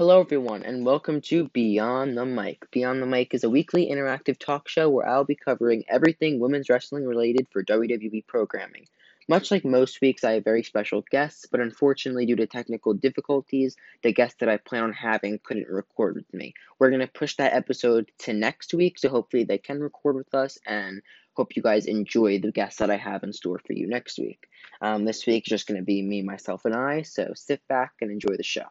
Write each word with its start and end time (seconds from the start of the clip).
Hello, 0.00 0.18
everyone, 0.18 0.62
and 0.62 0.86
welcome 0.86 1.20
to 1.20 1.48
Beyond 1.48 2.16
the 2.16 2.24
Mic. 2.24 2.70
Beyond 2.70 3.02
the 3.02 3.06
Mic 3.06 3.34
is 3.34 3.44
a 3.44 3.50
weekly 3.50 3.90
interactive 3.90 4.38
talk 4.38 4.66
show 4.66 4.88
where 4.88 5.06
I'll 5.06 5.26
be 5.26 5.36
covering 5.36 5.84
everything 5.90 6.40
women's 6.40 6.70
wrestling 6.70 7.04
related 7.04 7.48
for 7.52 7.62
WWE 7.62 8.26
programming. 8.26 8.86
Much 9.28 9.50
like 9.50 9.62
most 9.62 10.00
weeks, 10.00 10.24
I 10.24 10.32
have 10.32 10.44
very 10.44 10.62
special 10.62 11.04
guests, 11.10 11.44
but 11.52 11.60
unfortunately, 11.60 12.24
due 12.24 12.36
to 12.36 12.46
technical 12.46 12.94
difficulties, 12.94 13.76
the 14.02 14.14
guest 14.14 14.38
that 14.40 14.48
I 14.48 14.56
plan 14.56 14.84
on 14.84 14.94
having 14.94 15.38
couldn't 15.44 15.68
record 15.68 16.14
with 16.14 16.32
me. 16.32 16.54
We're 16.78 16.88
going 16.88 17.00
to 17.00 17.06
push 17.06 17.36
that 17.36 17.52
episode 17.52 18.10
to 18.20 18.32
next 18.32 18.72
week, 18.72 18.98
so 18.98 19.10
hopefully 19.10 19.44
they 19.44 19.58
can 19.58 19.80
record 19.80 20.16
with 20.16 20.34
us, 20.34 20.56
and 20.64 21.02
hope 21.34 21.56
you 21.56 21.62
guys 21.62 21.84
enjoy 21.84 22.38
the 22.38 22.52
guests 22.52 22.78
that 22.78 22.90
I 22.90 22.96
have 22.96 23.22
in 23.22 23.34
store 23.34 23.60
for 23.66 23.74
you 23.74 23.86
next 23.86 24.18
week. 24.18 24.46
Um, 24.80 25.04
this 25.04 25.26
week 25.26 25.44
is 25.46 25.50
just 25.50 25.66
going 25.66 25.78
to 25.78 25.84
be 25.84 26.00
me, 26.00 26.22
myself, 26.22 26.64
and 26.64 26.74
I, 26.74 27.02
so 27.02 27.32
sit 27.34 27.60
back 27.68 27.92
and 28.00 28.10
enjoy 28.10 28.38
the 28.38 28.42
show. 28.42 28.64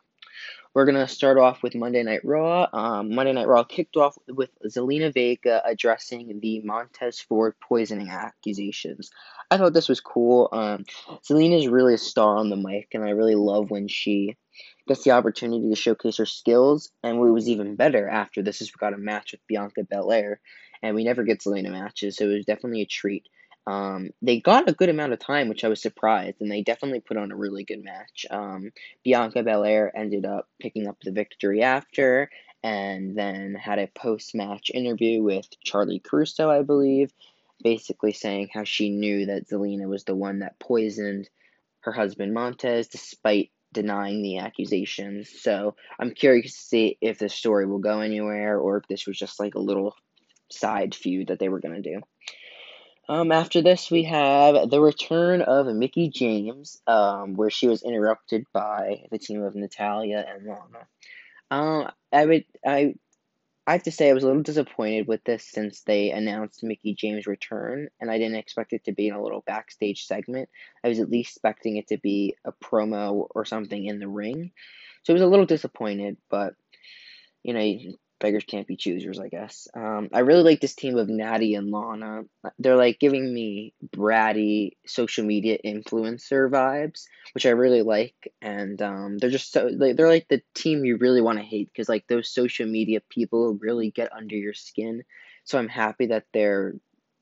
We're 0.74 0.86
going 0.86 0.96
to 0.96 1.08
start 1.08 1.38
off 1.38 1.64
with 1.64 1.74
Monday 1.74 2.04
Night 2.04 2.22
Raw. 2.24 2.68
Um, 2.72 3.16
Monday 3.16 3.34
Night 3.34 3.48
Raw 3.48 3.64
kicked 3.64 3.98
off 3.98 4.18
with 4.28 4.52
Zelina 4.68 5.12
Vega 5.14 5.62
addressing 5.66 6.40
the 6.40 6.62
Montez 6.64 7.20
Ford 7.20 7.56
poisoning 7.60 8.10
accusations. 8.10 9.10
I 9.50 9.58
thought 9.58 9.74
this 9.74 9.90
was 9.90 10.00
cool. 10.00 10.50
Um, 10.52 10.86
Zelina 11.28 11.60
is 11.60 11.68
really 11.68 11.96
a 11.96 11.98
star 11.98 12.38
on 12.38 12.50
the 12.50 12.56
mic, 12.56 12.90
and 12.94 13.04
I 13.04 13.10
really 13.10 13.36
love 13.36 13.72
when 13.72 13.88
she 13.88 14.38
gets 14.88 15.04
the 15.04 15.12
opportunity 15.12 15.70
to 15.70 15.76
showcase 15.76 16.18
her 16.18 16.26
skills. 16.26 16.92
And 17.04 17.20
what 17.20 17.34
was 17.34 17.50
even 17.50 17.76
better 17.76 18.08
after 18.08 18.44
this 18.44 18.62
is 18.62 18.70
we 18.70 18.80
got 18.80 18.94
a 18.94 18.98
match 18.98 19.32
with 19.32 19.42
Bianca 19.48 19.84
Belair, 19.90 20.40
and 20.84 20.96
we 20.96 21.04
never 21.04 21.24
get 21.24 21.42
Zelina 21.42 21.72
matches, 21.72 22.18
so 22.18 22.26
it 22.26 22.34
was 22.36 22.46
definitely 22.46 22.82
a 22.82 22.86
treat. 22.86 23.28
Um, 23.70 24.10
they 24.24 24.40
got 24.40 24.68
a 24.68 24.74
good 24.74 24.90
amount 24.90 25.14
of 25.14 25.20
time, 25.20 25.48
which 25.48 25.64
I 25.64 25.68
was 25.68 25.80
surprised, 25.80 26.38
and 26.42 26.52
they 26.52 26.64
definitely 26.64 27.02
put 27.02 27.18
on 27.18 27.32
a 27.32 27.36
really 27.36 27.64
good 27.64 27.84
match. 27.84 28.26
Um, 28.32 28.72
Bianca 29.04 29.44
Belair 29.44 29.96
ended 29.96 30.26
up 30.26 30.48
picking 30.60 30.88
up 30.88 30.98
the 31.04 31.12
victory 31.12 31.62
after, 31.62 32.32
and 32.64 33.16
then 33.16 33.54
had 33.54 33.78
a 33.78 33.86
post 33.86 34.34
match 34.34 34.72
interview 34.74 35.22
with 35.22 35.46
Charly 35.64 36.00
Caruso, 36.04 36.50
I 36.50 36.64
believe, 36.64 37.14
basically 37.64 38.12
saying 38.12 38.50
how 38.52 38.64
she 38.64 38.90
knew 38.90 39.28
that 39.28 39.48
Zelina 39.48 39.88
was 39.88 40.04
the 40.04 40.16
one 40.16 40.40
that 40.40 40.60
poisoned 40.60 41.30
her 41.82 41.92
husband 41.92 42.34
Montez, 42.34 42.88
despite 42.88 43.52
denying 43.72 44.24
the 44.24 44.40
accusations. 44.40 45.30
So 45.42 45.76
I'm 46.00 46.16
curious 46.16 46.54
to 46.54 46.62
see 46.62 46.98
if 47.02 47.20
this 47.20 47.36
story 47.36 47.68
will 47.68 47.78
go 47.78 48.00
anywhere 48.00 48.60
or 48.60 48.78
if 48.78 48.88
this 48.88 49.06
was 49.06 49.20
just 49.20 49.40
like 49.40 49.54
a 49.54 49.60
little 49.60 49.96
side 50.52 50.96
feud 50.96 51.28
that 51.28 51.38
they 51.38 51.50
were 51.50 51.60
going 51.60 51.84
to 51.84 51.94
do. 51.94 52.02
Um, 53.10 53.32
after 53.32 53.64
this, 53.64 53.90
we 53.90 54.04
have 54.04 54.70
the 54.70 54.80
return 54.80 55.42
of 55.42 55.66
Mickie 55.66 56.10
James, 56.10 56.80
um, 56.86 57.34
where 57.34 57.50
she 57.50 57.68
was 57.68 57.82
interrupted 57.82 58.46
by 58.54 59.08
the 59.10 59.18
team 59.18 59.42
of 59.42 59.56
Natalya 59.56 60.24
and 60.30 60.46
Lana. 60.46 60.88
Um, 61.50 61.92
I 62.14 62.26
would, 62.26 62.46
I, 62.64 62.94
I 63.66 63.72
have 63.74 63.84
to 63.84 63.92
say 63.92 64.10
I 64.10 64.14
was 64.14 64.22
a 64.22 64.28
little 64.28 64.44
disappointed 64.44 65.08
with 65.08 65.24
this 65.24 65.44
since 65.44 65.82
they 65.82 66.12
announced 66.12 66.64
Mickie 66.64 66.94
James' 66.94 67.26
return, 67.26 67.90
and 68.00 68.12
I 68.12 68.20
didn't 68.20 68.38
expect 68.38 68.74
it 68.74 68.84
to 68.84 68.92
be 68.92 69.08
in 69.08 69.16
a 69.16 69.24
little 69.24 69.42
backstage 69.42 70.06
segment. 70.06 70.48
I 70.84 70.90
was 70.90 71.00
at 71.00 71.10
least 71.10 71.32
expecting 71.32 71.78
it 71.78 71.88
to 71.88 71.98
be 71.98 72.36
a 72.46 72.52
promo 72.52 73.26
or 73.32 73.44
something 73.44 73.84
in 73.84 73.98
the 73.98 74.08
ring, 74.08 74.52
so 75.02 75.14
I 75.14 75.16
was 75.16 75.24
a 75.24 75.28
little 75.28 75.48
disappointed. 75.48 76.18
But 76.30 76.54
you 77.42 77.54
know, 77.56 77.76
beggars 78.20 78.44
can't 78.46 78.68
be 78.68 78.76
choosers, 78.76 79.20
I 79.20 79.30
guess. 79.30 79.68
Um, 79.76 80.10
I 80.14 80.20
really 80.20 80.44
like 80.44 80.62
this 80.62 80.76
team 80.76 80.98
of 80.98 81.10
Natty 81.10 81.56
and 81.56 81.72
Lana. 81.72 82.24
They're 82.60 82.76
like 82.76 83.00
giving 83.00 83.34
me 83.34 83.74
bratty 83.96 84.72
social 84.86 85.26
media 85.26 85.58
influencer 85.66 86.50
vibes, 86.50 87.06
which 87.34 87.46
I 87.46 87.52
really 87.52 87.82
like. 87.82 88.34
And 88.42 88.82
um, 88.82 89.18
they're 89.18 89.30
just 89.30 89.52
so 89.52 89.70
like, 89.72 89.96
they're 89.96 90.10
like 90.10 90.28
the 90.28 90.42
team 90.54 90.86
you 90.86 90.98
really 90.98 91.22
want 91.22 91.40
to 91.40 91.46
hate 91.46 91.70
because 91.74 91.90
like 91.90 92.08
those 92.08 92.30
social 92.30 92.68
media 92.68 93.02
people 93.10 93.58
really 93.60 93.92
get 93.92 94.14
under 94.14 94.36
your 94.36 94.54
skin. 94.54 95.04
So 95.46 95.58
I'm 95.58 95.70
happy 95.70 96.08
that 96.08 96.26
they're 96.34 96.76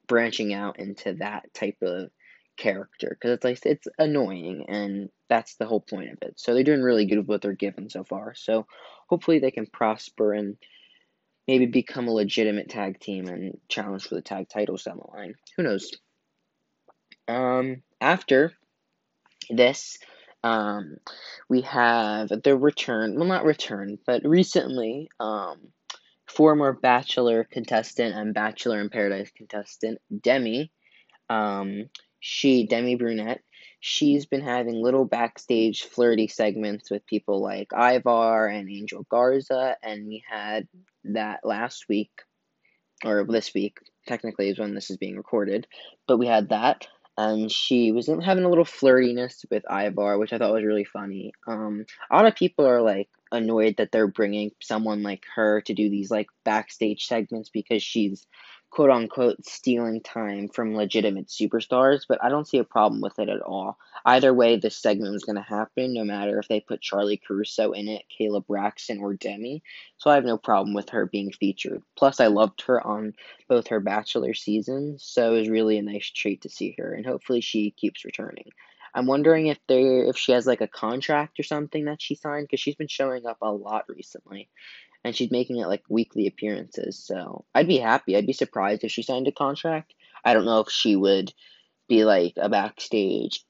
branching 0.08 0.54
out 0.54 0.80
into 0.80 1.14
that 1.16 1.54
type 1.54 1.78
of 1.82 2.10
character 2.58 3.10
because 3.10 3.36
it's 3.36 3.44
like 3.44 3.60
it's 3.66 3.88
annoying 4.00 4.66
and 4.68 5.10
that's 5.30 5.56
the 5.56 5.66
whole 5.66 5.82
point 5.82 6.12
of 6.12 6.18
it. 6.22 6.34
So 6.38 6.54
they're 6.54 6.64
doing 6.64 6.82
really 6.82 7.06
good 7.06 7.20
with 7.20 7.28
what 7.28 7.42
they're 7.42 7.54
given 7.54 7.90
so 7.90 8.04
far. 8.04 8.34
So 8.36 8.66
hopefully 9.08 9.40
they 9.40 9.52
can 9.52 9.68
prosper 9.68 10.34
and 10.34 10.58
maybe 11.48 11.66
become 11.66 12.08
a 12.08 12.14
legitimate 12.14 12.70
tag 12.70 13.00
team 13.00 13.28
and 13.28 13.58
challenge 13.70 14.04
for 14.08 14.16
the 14.16 14.22
tag 14.22 14.50
titles 14.50 14.84
down 14.84 14.98
the 14.98 15.18
line. 15.18 15.36
Who 15.56 15.64
knows? 15.64 15.92
Um, 17.28 17.84
after 18.02 18.54
this, 19.50 19.98
um, 20.44 20.98
we 21.50 21.62
have 21.62 22.30
the 22.30 22.58
return. 22.58 23.16
Well, 23.16 23.28
not 23.28 23.46
return, 23.46 23.98
but 24.06 24.24
recently, 24.26 25.10
um, 25.20 25.60
former 26.26 26.74
Bachelor 26.74 27.46
contestant 27.46 28.16
and 28.16 28.34
Bachelor 28.34 28.82
in 28.82 28.90
Paradise 28.90 29.32
contestant 29.36 30.00
Demi. 30.22 30.72
Um, 31.30 31.90
she 32.20 32.68
Demi 32.68 32.96
Burnett 32.96 33.42
she's 33.80 34.26
been 34.26 34.42
having 34.42 34.82
little 34.82 35.06
backstage 35.06 35.84
flirty 35.84 36.28
segments 36.28 36.90
with 36.90 37.06
people 37.06 37.42
like 37.42 37.70
Ivar 37.74 38.48
and 38.48 38.70
Angel 38.70 39.06
Garza, 39.10 39.76
and 39.84 40.08
we 40.08 40.24
had 40.30 40.68
that 41.06 41.42
last 41.44 41.88
week, 41.88 42.12
or 43.06 43.26
this 43.26 43.54
week, 43.54 43.78
technically 44.08 44.50
is 44.50 44.60
when 44.60 44.74
this 44.74 44.90
is 44.90 44.98
being 44.98 45.18
recorded, 45.18 45.68
but 46.08 46.18
we 46.18 46.28
had 46.28 46.50
that, 46.50 46.88
and 47.18 47.52
she 47.52 47.92
was 47.92 48.08
having 48.08 48.44
a 48.44 48.50
little 48.50 48.66
flirtiness 48.66 49.44
with 49.50 49.64
Ivar, 49.70 50.20
which 50.20 50.34
I 50.34 50.38
thought 50.38 50.54
was 50.54 50.64
really 50.64 50.86
funny. 50.86 51.34
Um, 51.48 51.86
a 52.12 52.16
lot 52.16 52.28
of 52.28 52.36
people 52.36 52.66
are 52.68 52.82
like 52.82 53.10
annoyed 53.32 53.78
that 53.78 53.92
they're 53.92 54.08
bringing 54.08 54.52
someone 54.62 55.04
like 55.04 55.26
her 55.36 55.62
to 55.62 55.74
do 55.74 55.90
these 55.90 56.12
like 56.12 56.28
backstage 56.46 57.08
segments 57.08 57.50
because 57.50 57.82
she's 57.82 58.26
quote 58.70 58.90
unquote 58.90 59.46
stealing 59.46 60.02
time 60.02 60.50
from 60.50 60.76
legitimate 60.76 61.28
superstars, 61.28 62.02
but 62.08 62.24
I 62.24 62.30
don't 62.30 62.48
see 62.48 62.58
a 62.58 62.64
problem 62.64 63.02
with 63.02 63.18
it 63.20 63.30
at 63.30 63.42
all. 63.42 63.78
Either 64.06 64.34
way, 64.34 64.58
this 64.58 64.78
segment 64.78 65.14
was 65.14 65.24
going 65.24 65.38
to 65.38 65.42
happen, 65.42 65.94
no 65.94 66.04
matter 66.04 66.38
if 66.40 66.48
they 66.48 66.60
put 66.60 66.82
Charly 66.82 67.20
Caruso 67.26 67.72
in 67.72 67.88
it, 67.88 68.04
Kayla 68.20 68.46
Braxton, 68.46 69.00
or 69.00 69.14
Demi. 69.14 69.64
So 69.98 70.10
I 70.10 70.16
have 70.16 70.26
no 70.26 70.38
problem 70.38 70.74
with 70.74 70.90
her 70.90 71.06
being 71.06 71.32
featured. 71.32 71.82
Plus, 71.96 72.20
I 72.20 72.28
loved 72.28 72.62
her 72.64 72.86
on 72.86 73.14
both 73.48 73.68
her 73.68 73.80
Bachelor 73.80 74.34
seasons, 74.34 75.04
so 75.04 75.34
it 75.34 75.40
was 75.40 75.50
really 75.50 75.78
a 75.78 75.82
nice 75.82 76.10
treat 76.10 76.42
to 76.42 76.50
see 76.50 76.76
her, 76.78 76.94
and 76.94 77.06
hopefully 77.06 77.42
she 77.42 77.72
keeps 77.72 78.06
returning. 78.06 78.52
I'm 78.94 79.06
wondering 79.06 79.48
if 79.48 79.60
there 79.68 80.06
if 80.06 80.18
she 80.18 80.32
has 80.32 80.48
like 80.48 80.62
a 80.62 80.68
contract 80.68 81.40
or 81.40 81.44
something 81.44 81.86
that 81.86 82.02
she 82.02 82.16
signed 82.16 82.48
because 82.48 82.60
she's 82.60 82.76
been 82.76 82.88
showing 82.88 83.28
up 83.28 83.38
a 83.42 83.52
lot 83.52 83.86
recently 83.88 84.50
and 85.04 85.16
she's 85.16 85.32
making 85.32 85.58
it 85.58 85.68
like 85.68 85.84
weekly 85.90 86.28
appearances. 86.28 86.98
So 86.98 87.46
I'd 87.54 87.68
be 87.68 87.78
happy. 87.78 88.16
I'd 88.16 88.28
be 88.28 88.34
surprised 88.34 88.84
if 88.84 88.92
she 88.92 89.04
signed 89.04 89.28
a 89.28 89.32
contract. 89.32 89.94
I 90.24 90.34
don't 90.34 90.46
know 90.46 90.60
if 90.60 90.70
she 90.70 90.96
would 90.96 91.34
be 91.88 92.04
like 92.06 92.34
a 92.38 92.50
backstage 92.50 93.44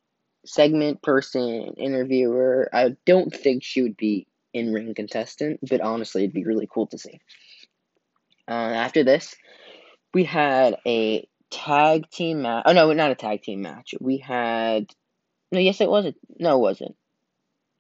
segment 0.46 1.02
person, 1.02 1.74
interviewer. 1.78 2.70
I 2.74 2.96
don't 3.06 3.34
think 3.34 3.64
she 3.64 3.82
would 3.82 3.98
be 3.98 4.28
in 4.54 4.74
ring 4.74 4.94
contestant, 4.94 5.60
but 5.68 5.82
honestly, 5.82 6.24
it'd 6.24 6.34
be 6.34 6.46
really 6.46 6.68
cool 6.72 6.88
to 6.88 6.98
see. 6.98 7.20
Uh, 8.48 8.52
after 8.52 9.04
this, 9.04 9.36
we 10.14 10.24
had 10.24 10.78
a 10.86 11.28
tag 11.52 12.10
team 12.10 12.44
match. 12.44 12.64
Oh 12.66 12.74
no, 12.74 12.94
not 12.94 13.12
a 13.12 13.16
tag 13.16 13.42
team 13.42 13.62
match. 13.62 13.94
We 14.00 14.18
had 14.18 14.88
no. 15.52 15.60
Yes, 15.60 15.82
it 15.82 15.90
was. 15.90 16.06
A, 16.06 16.14
no, 16.40 16.58
it 16.58 16.62
wasn't. 16.62 16.96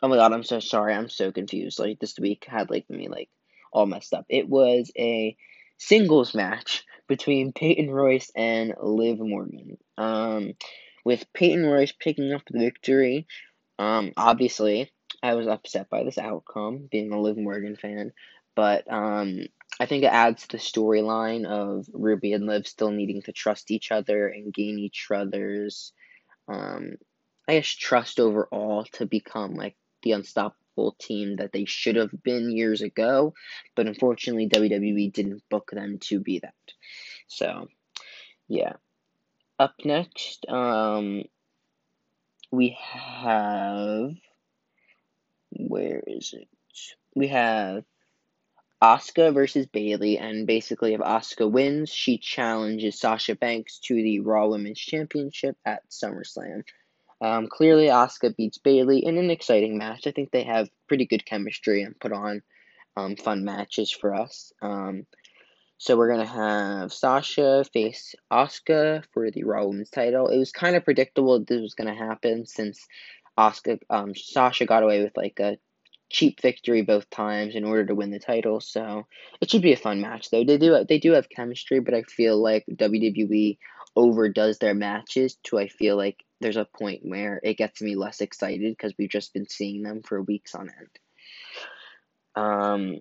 Oh 0.03 0.07
my 0.07 0.17
god, 0.17 0.33
I'm 0.33 0.43
so 0.43 0.59
sorry. 0.59 0.93
I'm 0.93 1.09
so 1.09 1.31
confused. 1.31 1.79
Like 1.79 1.99
this 1.99 2.19
week 2.19 2.45
had 2.47 2.69
like 2.69 2.89
me 2.89 3.07
like 3.07 3.29
all 3.77 3.85
messed 3.85 4.13
up. 4.13 4.25
It 4.27 4.49
was 4.49 4.91
a 4.97 5.37
singles 5.77 6.33
match 6.33 6.83
between 7.07 7.53
Peyton 7.53 7.89
Royce 7.89 8.31
and 8.35 8.73
Liv 8.81 9.19
Morgan. 9.19 9.77
Um, 9.97 10.53
with 11.05 11.31
Peyton 11.33 11.65
Royce 11.65 11.93
picking 11.97 12.33
up 12.33 12.41
the 12.49 12.59
victory. 12.59 13.27
Um, 13.79 14.11
obviously, 14.17 14.91
I 15.23 15.35
was 15.35 15.47
upset 15.47 15.89
by 15.89 16.03
this 16.03 16.17
outcome, 16.17 16.89
being 16.91 17.13
a 17.13 17.21
Liv 17.21 17.37
Morgan 17.37 17.77
fan, 17.77 18.11
but 18.57 18.91
um, 18.91 19.39
I 19.79 19.85
think 19.85 20.03
it 20.03 20.11
adds 20.11 20.41
to 20.41 20.57
the 20.57 20.57
storyline 20.57 21.45
of 21.45 21.85
Ruby 21.93 22.33
and 22.33 22.45
Liv 22.45 22.67
still 22.67 22.91
needing 22.91 23.21
to 23.21 23.31
trust 23.31 23.71
each 23.71 23.89
other 23.89 24.27
and 24.27 24.53
gain 24.53 24.79
each 24.79 25.07
other's, 25.09 25.93
um, 26.49 26.97
I 27.47 27.53
guess, 27.53 27.67
trust 27.67 28.19
overall 28.19 28.83
to 28.93 29.05
become 29.05 29.53
like 29.53 29.77
the 30.03 30.11
unstoppable 30.11 30.57
team 30.99 31.37
that 31.37 31.51
they 31.51 31.65
should 31.65 31.95
have 31.95 32.11
been 32.23 32.51
years 32.51 32.81
ago, 32.81 33.33
but 33.75 33.87
unfortunately, 33.87 34.49
WWE 34.49 35.11
didn't 35.11 35.43
book 35.49 35.71
them 35.71 35.99
to 36.01 36.19
be 36.19 36.39
that. 36.39 36.53
So, 37.27 37.67
yeah. 38.47 38.73
Up 39.59 39.73
next, 39.83 40.45
um, 40.47 41.23
we 42.51 42.77
have. 42.79 44.11
Where 45.49 46.03
is 46.05 46.33
it? 46.33 46.47
We 47.15 47.29
have 47.29 47.83
Asuka 48.81 49.33
versus 49.33 49.65
Bayley, 49.65 50.19
and 50.19 50.45
basically, 50.45 50.93
if 50.93 51.01
Asuka 51.01 51.49
wins, 51.49 51.89
she 51.89 52.19
challenges 52.19 52.99
Sasha 52.99 53.35
Banks 53.35 53.79
to 53.85 53.95
the 53.95 54.19
Raw 54.19 54.47
Women's 54.47 54.79
Championship 54.79 55.57
at 55.65 55.89
SummerSlam. 55.89 56.63
Um, 57.19 57.47
clearly, 57.47 57.85
Asuka 57.85 58.35
beats 58.35 58.57
Bayley 58.57 59.03
in 59.03 59.17
an 59.17 59.31
exciting 59.31 59.77
match. 59.77 60.05
I 60.05 60.11
think 60.11 60.31
they 60.31 60.43
have 60.43 60.69
pretty 60.87 61.05
good 61.05 61.25
chemistry 61.25 61.81
and 61.81 61.99
put 61.99 62.11
on 62.11 62.41
um, 62.95 63.15
fun 63.15 63.43
matches 63.43 63.91
for 63.91 64.13
us. 64.13 64.51
Um, 64.61 65.05
so 65.79 65.95
we're 65.95 66.09
gonna 66.09 66.25
have 66.25 66.91
Sasha 66.91 67.63
face 67.71 68.15
Asuka 68.31 69.03
for 69.13 69.29
the 69.29 69.43
Raw 69.43 69.65
Women's 69.65 69.91
title. 69.91 70.27
It 70.27 70.37
was 70.39 70.51
kind 70.51 70.75
of 70.75 70.83
predictable 70.83 71.39
this 71.39 71.61
was 71.61 71.75
gonna 71.75 71.95
happen 71.95 72.45
since 72.47 72.85
Asuka, 73.37 73.79
um, 73.89 74.15
Sasha 74.15 74.65
got 74.65 74.83
away 74.83 75.03
with 75.03 75.15
like 75.15 75.39
a 75.39 75.57
cheap 76.09 76.41
victory 76.41 76.81
both 76.81 77.09
times 77.09 77.55
in 77.55 77.63
order 77.63 77.85
to 77.85 77.95
win 77.95 78.09
the 78.09 78.19
title. 78.19 78.59
So 78.59 79.05
it 79.39 79.51
should 79.51 79.61
be 79.61 79.73
a 79.73 79.77
fun 79.77 80.01
match 80.01 80.31
though. 80.31 80.43
They 80.43 80.57
do 80.57 80.83
they 80.87 80.97
do 80.97 81.11
have 81.11 81.29
chemistry, 81.29 81.79
but 81.79 81.93
I 81.93 82.01
feel 82.03 82.41
like 82.41 82.65
WWE 82.71 83.57
overdoes 83.95 84.57
their 84.57 84.73
matches 84.73 85.37
to 85.43 85.59
I 85.59 85.67
feel 85.67 85.95
like 85.95 86.23
there's 86.39 86.57
a 86.57 86.65
point 86.65 87.01
where 87.03 87.39
it 87.43 87.57
gets 87.57 87.81
me 87.81 87.95
less 87.95 88.21
excited 88.21 88.71
because 88.71 88.93
we've 88.97 89.09
just 89.09 89.33
been 89.33 89.47
seeing 89.49 89.83
them 89.83 90.01
for 90.03 90.21
weeks 90.21 90.55
on 90.55 90.69
end. 90.69 90.99
Um, 92.35 92.99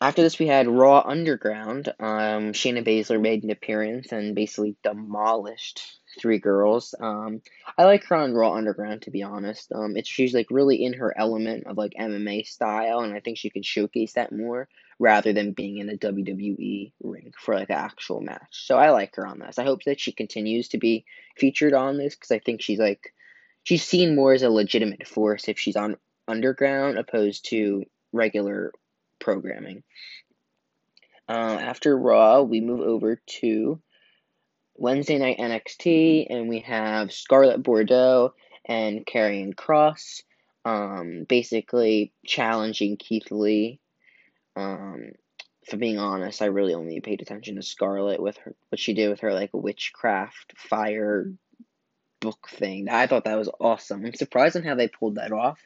after 0.00 0.22
this, 0.22 0.38
we 0.38 0.46
had 0.46 0.68
Raw 0.68 1.00
Underground. 1.00 1.88
Um, 2.00 2.52
Shayna 2.52 2.84
Baszler 2.86 3.20
made 3.20 3.44
an 3.44 3.50
appearance 3.50 4.12
and 4.12 4.34
basically 4.34 4.76
demolished 4.82 5.82
three 6.18 6.38
girls. 6.38 6.94
Um, 6.98 7.42
I 7.78 7.84
like 7.84 8.04
her 8.04 8.16
on 8.16 8.34
Raw 8.34 8.54
Underground 8.54 9.02
to 9.02 9.10
be 9.10 9.22
honest. 9.22 9.72
Um, 9.72 9.96
it's 9.96 10.08
she's 10.08 10.34
like 10.34 10.48
really 10.50 10.84
in 10.84 10.94
her 10.94 11.16
element 11.16 11.66
of 11.66 11.76
like 11.76 11.94
MMA 11.98 12.46
style, 12.46 13.00
and 13.00 13.14
I 13.14 13.20
think 13.20 13.38
she 13.38 13.50
can 13.50 13.62
showcase 13.62 14.14
that 14.14 14.32
more 14.32 14.68
rather 14.98 15.32
than 15.32 15.52
being 15.52 15.78
in 15.78 15.90
a 15.90 15.96
WWE 15.96 16.92
ring 17.02 17.32
for 17.38 17.54
like 17.54 17.70
an 17.70 17.76
actual 17.76 18.20
match. 18.20 18.48
So 18.50 18.76
I 18.76 18.90
like 18.90 19.16
her 19.16 19.26
on 19.26 19.38
this. 19.38 19.58
I 19.58 19.64
hope 19.64 19.82
that 19.84 20.00
she 20.00 20.12
continues 20.12 20.68
to 20.68 20.78
be 20.78 21.04
featured 21.36 21.74
on 21.74 21.98
this 21.98 22.14
because 22.14 22.30
I 22.30 22.38
think 22.38 22.62
she's 22.62 22.78
like 22.78 23.12
she's 23.62 23.84
seen 23.84 24.14
more 24.14 24.32
as 24.32 24.42
a 24.42 24.50
legitimate 24.50 25.06
force 25.06 25.48
if 25.48 25.58
she's 25.58 25.76
on 25.76 25.96
Underground 26.26 26.98
opposed 26.98 27.46
to 27.50 27.84
regular 28.12 28.72
programming. 29.24 29.82
Uh, 31.28 31.58
after 31.60 31.96
Raw, 31.96 32.42
we 32.42 32.60
move 32.60 32.80
over 32.80 33.18
to 33.40 33.80
Wednesday 34.76 35.18
night 35.18 35.38
NXT, 35.38 36.26
and 36.28 36.48
we 36.48 36.60
have 36.60 37.12
Scarlett 37.12 37.62
Bordeaux 37.62 38.34
and 38.66 39.06
Karrion 39.06 39.54
Kross, 39.54 40.22
um, 40.64 41.24
basically 41.28 42.12
challenging 42.26 42.96
Keith 42.96 43.30
Lee. 43.30 43.80
Um, 44.56 45.12
for 45.68 45.78
being 45.78 45.98
honest, 45.98 46.42
I 46.42 46.46
really 46.46 46.74
only 46.74 47.00
paid 47.00 47.22
attention 47.22 47.56
to 47.56 47.62
Scarlett 47.62 48.20
with 48.20 48.36
her 48.38 48.54
what 48.68 48.78
she 48.78 48.92
did 48.92 49.08
with 49.08 49.20
her 49.20 49.32
like 49.32 49.50
witchcraft 49.54 50.52
fire 50.58 51.32
book 52.20 52.48
thing. 52.50 52.88
I 52.90 53.06
thought 53.06 53.24
that 53.24 53.38
was 53.38 53.50
awesome. 53.60 54.04
I'm 54.04 54.14
surprised 54.14 54.56
on 54.56 54.62
how 54.62 54.74
they 54.74 54.88
pulled 54.88 55.14
that 55.14 55.32
off. 55.32 55.58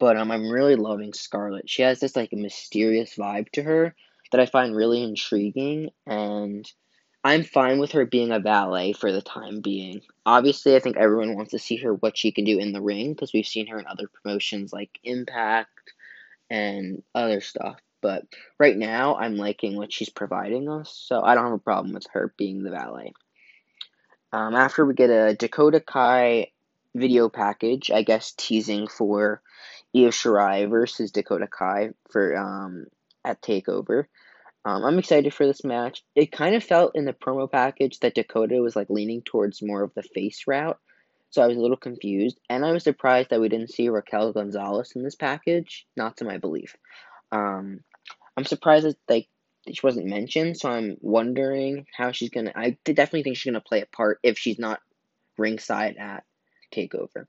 But 0.00 0.16
um, 0.16 0.32
I'm 0.32 0.50
really 0.50 0.74
loving 0.74 1.12
Scarlett. 1.12 1.70
She 1.70 1.82
has 1.82 2.00
this 2.00 2.16
like 2.16 2.32
mysterious 2.32 3.14
vibe 3.14 3.50
to 3.50 3.62
her 3.62 3.94
that 4.32 4.40
I 4.40 4.46
find 4.46 4.74
really 4.74 5.02
intriguing, 5.04 5.90
and 6.06 6.68
I'm 7.22 7.44
fine 7.44 7.78
with 7.78 7.92
her 7.92 8.06
being 8.06 8.32
a 8.32 8.40
valet 8.40 8.94
for 8.94 9.12
the 9.12 9.20
time 9.20 9.60
being. 9.60 10.00
Obviously, 10.24 10.74
I 10.74 10.80
think 10.80 10.96
everyone 10.96 11.36
wants 11.36 11.50
to 11.50 11.58
see 11.58 11.76
her 11.76 11.92
what 11.92 12.16
she 12.16 12.32
can 12.32 12.44
do 12.44 12.58
in 12.58 12.72
the 12.72 12.80
ring 12.80 13.12
because 13.12 13.32
we've 13.32 13.46
seen 13.46 13.66
her 13.66 13.78
in 13.78 13.86
other 13.86 14.08
promotions 14.08 14.72
like 14.72 14.98
Impact 15.04 15.92
and 16.48 17.02
other 17.14 17.42
stuff. 17.42 17.76
But 18.00 18.24
right 18.58 18.76
now, 18.76 19.16
I'm 19.16 19.36
liking 19.36 19.76
what 19.76 19.92
she's 19.92 20.08
providing 20.08 20.68
us, 20.70 20.90
so 20.90 21.22
I 21.22 21.34
don't 21.34 21.44
have 21.44 21.52
a 21.52 21.58
problem 21.58 21.92
with 21.92 22.06
her 22.14 22.32
being 22.38 22.62
the 22.62 22.70
valet. 22.70 23.12
Um, 24.32 24.54
after 24.54 24.86
we 24.86 24.94
get 24.94 25.10
a 25.10 25.34
Dakota 25.34 25.80
Kai 25.80 26.52
video 26.94 27.28
package, 27.28 27.90
I 27.90 28.02
guess 28.02 28.32
teasing 28.32 28.86
for 28.86 29.42
Io 29.96 30.08
Shirai 30.08 30.68
versus 30.68 31.10
Dakota 31.10 31.48
Kai 31.48 31.90
for 32.10 32.36
um 32.36 32.86
at 33.24 33.42
Takeover. 33.42 34.04
Um, 34.64 34.84
I'm 34.84 34.98
excited 34.98 35.32
for 35.32 35.46
this 35.46 35.64
match. 35.64 36.02
It 36.14 36.32
kind 36.32 36.54
of 36.54 36.62
felt 36.62 36.94
in 36.94 37.06
the 37.06 37.14
promo 37.14 37.50
package 37.50 37.98
that 38.00 38.14
Dakota 38.14 38.56
was 38.56 38.76
like 38.76 38.90
leaning 38.90 39.22
towards 39.22 39.62
more 39.62 39.82
of 39.82 39.94
the 39.94 40.02
face 40.02 40.44
route, 40.46 40.78
so 41.30 41.42
I 41.42 41.46
was 41.46 41.56
a 41.56 41.60
little 41.60 41.76
confused, 41.76 42.38
and 42.48 42.64
I 42.64 42.72
was 42.72 42.84
surprised 42.84 43.30
that 43.30 43.40
we 43.40 43.48
didn't 43.48 43.70
see 43.70 43.88
Raquel 43.88 44.32
Gonzalez 44.32 44.92
in 44.94 45.02
this 45.02 45.14
package. 45.14 45.86
Not 45.96 46.18
to 46.18 46.24
my 46.24 46.38
belief. 46.38 46.76
Um, 47.32 47.80
I'm 48.36 48.44
surprised 48.44 48.86
that 48.86 48.96
like 49.08 49.28
she 49.66 49.80
wasn't 49.82 50.06
mentioned, 50.06 50.58
so 50.58 50.70
I'm 50.70 50.98
wondering 51.00 51.86
how 51.96 52.12
she's 52.12 52.30
gonna. 52.30 52.52
I 52.54 52.76
definitely 52.84 53.22
think 53.22 53.38
she's 53.38 53.50
gonna 53.50 53.62
play 53.62 53.80
a 53.80 53.86
part 53.86 54.18
if 54.22 54.38
she's 54.38 54.58
not 54.58 54.80
ringside 55.38 55.96
at 55.96 56.24
Takeover 56.72 57.26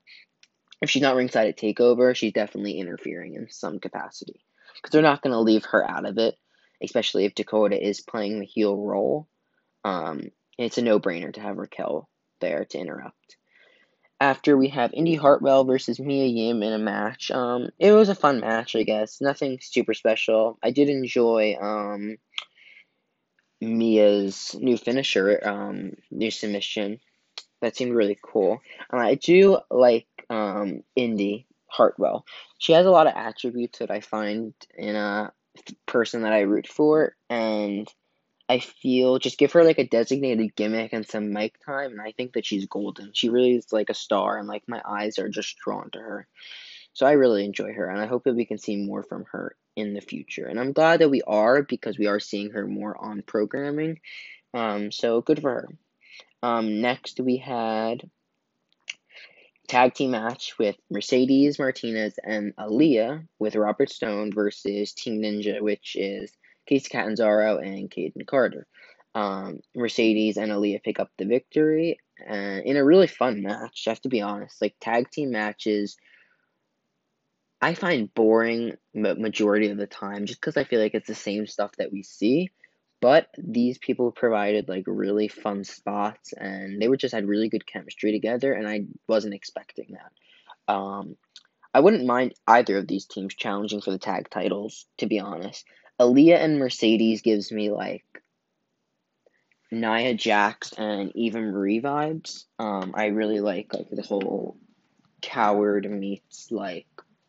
if 0.82 0.90
she's 0.90 1.00
not 1.00 1.14
ringside 1.14 1.46
at 1.46 1.56
Takeover, 1.56 2.14
she's 2.14 2.32
definitely 2.32 2.78
interfering 2.78 3.36
in 3.36 3.46
some 3.48 3.78
capacity. 3.78 4.44
Because 4.74 4.90
they're 4.90 5.00
not 5.00 5.22
going 5.22 5.32
to 5.32 5.38
leave 5.38 5.64
her 5.66 5.88
out 5.88 6.04
of 6.04 6.18
it, 6.18 6.34
especially 6.82 7.24
if 7.24 7.36
Dakota 7.36 7.80
is 7.80 8.00
playing 8.00 8.40
the 8.40 8.46
heel 8.46 8.76
role. 8.76 9.28
Um, 9.84 10.30
it's 10.58 10.78
a 10.78 10.82
no 10.82 10.98
brainer 10.98 11.32
to 11.34 11.40
have 11.40 11.56
Raquel 11.56 12.08
there 12.40 12.64
to 12.64 12.78
interrupt. 12.78 13.36
After 14.20 14.56
we 14.56 14.68
have 14.68 14.92
Indi 14.92 15.14
Hartwell 15.14 15.64
versus 15.64 16.00
Mia 16.00 16.26
Yim 16.26 16.62
in 16.62 16.72
a 16.72 16.78
match. 16.78 17.30
Um, 17.30 17.70
it 17.78 17.92
was 17.92 18.08
a 18.08 18.14
fun 18.14 18.40
match, 18.40 18.74
I 18.74 18.82
guess. 18.82 19.20
Nothing 19.20 19.58
super 19.60 19.94
special. 19.94 20.58
I 20.62 20.72
did 20.72 20.88
enjoy 20.88 21.56
um, 21.60 22.16
Mia's 23.60 24.54
new 24.58 24.76
finisher, 24.76 25.40
um, 25.44 25.92
new 26.10 26.30
submission. 26.30 26.98
That 27.60 27.76
seemed 27.76 27.94
really 27.94 28.18
cool. 28.20 28.60
And 28.90 29.00
I 29.00 29.14
do 29.14 29.58
like 29.70 30.06
um, 30.32 30.82
Indi 30.96 31.46
Hartwell. 31.66 32.24
She 32.58 32.72
has 32.72 32.86
a 32.86 32.90
lot 32.90 33.06
of 33.06 33.14
attributes 33.14 33.80
that 33.80 33.90
I 33.90 34.00
find 34.00 34.54
in 34.76 34.96
a 34.96 35.32
person 35.86 36.22
that 36.22 36.32
I 36.32 36.40
root 36.40 36.66
for, 36.66 37.14
and 37.28 37.86
I 38.48 38.60
feel 38.60 39.18
just 39.18 39.38
give 39.38 39.52
her 39.52 39.62
like 39.62 39.78
a 39.78 39.86
designated 39.86 40.56
gimmick 40.56 40.92
and 40.92 41.06
some 41.06 41.32
mic 41.32 41.56
time, 41.64 41.92
and 41.92 42.00
I 42.00 42.12
think 42.12 42.32
that 42.32 42.46
she's 42.46 42.66
golden. 42.66 43.10
She 43.12 43.28
really 43.28 43.52
is 43.56 43.72
like 43.72 43.90
a 43.90 43.94
star, 43.94 44.38
and 44.38 44.48
like 44.48 44.62
my 44.66 44.80
eyes 44.84 45.18
are 45.18 45.28
just 45.28 45.58
drawn 45.58 45.90
to 45.90 45.98
her. 45.98 46.26
So 46.94 47.06
I 47.06 47.12
really 47.12 47.44
enjoy 47.44 47.72
her, 47.74 47.88
and 47.88 48.00
I 48.00 48.06
hope 48.06 48.24
that 48.24 48.36
we 48.36 48.46
can 48.46 48.58
see 48.58 48.76
more 48.76 49.02
from 49.02 49.26
her 49.32 49.54
in 49.76 49.92
the 49.92 50.00
future. 50.00 50.46
And 50.46 50.58
I'm 50.58 50.72
glad 50.72 51.00
that 51.00 51.10
we 51.10 51.22
are 51.22 51.62
because 51.62 51.98
we 51.98 52.06
are 52.06 52.20
seeing 52.20 52.50
her 52.50 52.66
more 52.66 52.96
on 52.98 53.22
programming. 53.22 54.00
Um, 54.54 54.92
so 54.92 55.20
good 55.20 55.40
for 55.40 55.50
her. 55.50 55.68
Um, 56.42 56.80
next 56.80 57.20
we 57.20 57.36
had 57.36 58.10
tag 59.72 59.94
team 59.94 60.10
match 60.10 60.52
with 60.58 60.76
Mercedes 60.90 61.58
Martinez 61.58 62.18
and 62.22 62.54
Aliyah 62.56 63.26
with 63.38 63.56
Robert 63.56 63.88
Stone 63.88 64.30
versus 64.30 64.92
Team 64.92 65.22
Ninja, 65.22 65.62
which 65.62 65.96
is 65.98 66.30
Kacy 66.70 66.90
Catanzaro 66.90 67.56
and 67.56 67.90
Kayden 67.90 68.26
Carter. 68.26 68.66
Um, 69.14 69.60
Mercedes 69.74 70.36
and 70.36 70.52
Aliyah 70.52 70.82
pick 70.82 71.00
up 71.00 71.08
the 71.16 71.24
victory 71.24 71.98
uh, 72.20 72.34
in 72.34 72.76
a 72.76 72.84
really 72.84 73.06
fun 73.06 73.40
match. 73.40 73.84
I 73.86 73.92
have 73.92 74.02
to 74.02 74.10
be 74.10 74.20
honest, 74.20 74.60
like 74.60 74.74
tag 74.78 75.10
team 75.10 75.30
matches, 75.30 75.96
I 77.58 77.72
find 77.72 78.12
boring 78.12 78.74
majority 78.92 79.70
of 79.70 79.78
the 79.78 79.86
time 79.86 80.26
just 80.26 80.38
because 80.38 80.58
I 80.58 80.64
feel 80.64 80.80
like 80.80 80.92
it's 80.92 81.08
the 81.08 81.14
same 81.14 81.46
stuff 81.46 81.70
that 81.78 81.90
we 81.90 82.02
see. 82.02 82.50
But 83.02 83.26
these 83.36 83.78
people 83.78 84.12
provided 84.12 84.68
like 84.68 84.84
really 84.86 85.26
fun 85.26 85.64
spots 85.64 86.32
and 86.32 86.80
they 86.80 86.86
were 86.86 86.96
just 86.96 87.12
had 87.12 87.26
really 87.26 87.48
good 87.48 87.66
chemistry 87.66 88.12
together 88.12 88.52
and 88.52 88.66
I 88.66 88.84
wasn't 89.08 89.34
expecting 89.34 89.98
that. 89.98 90.72
Um, 90.72 91.16
I 91.74 91.80
wouldn't 91.80 92.06
mind 92.06 92.34
either 92.46 92.78
of 92.78 92.86
these 92.86 93.06
teams 93.06 93.34
challenging 93.34 93.80
for 93.80 93.90
the 93.90 93.98
tag 93.98 94.30
titles, 94.30 94.86
to 94.98 95.06
be 95.06 95.18
honest. 95.18 95.64
Aliyah 96.00 96.38
and 96.38 96.60
Mercedes 96.60 97.22
gives 97.22 97.50
me 97.50 97.72
like 97.72 98.04
Nia 99.72 100.14
Jax 100.14 100.72
and 100.72 101.10
Eva 101.16 101.40
Marie 101.40 101.80
vibes. 101.80 102.44
Um, 102.60 102.94
I 102.94 103.06
really 103.06 103.40
like 103.40 103.74
like 103.74 103.90
the 103.90 104.02
whole 104.02 104.56
coward 105.20 105.90
meets 105.90 106.52
like 106.52 106.86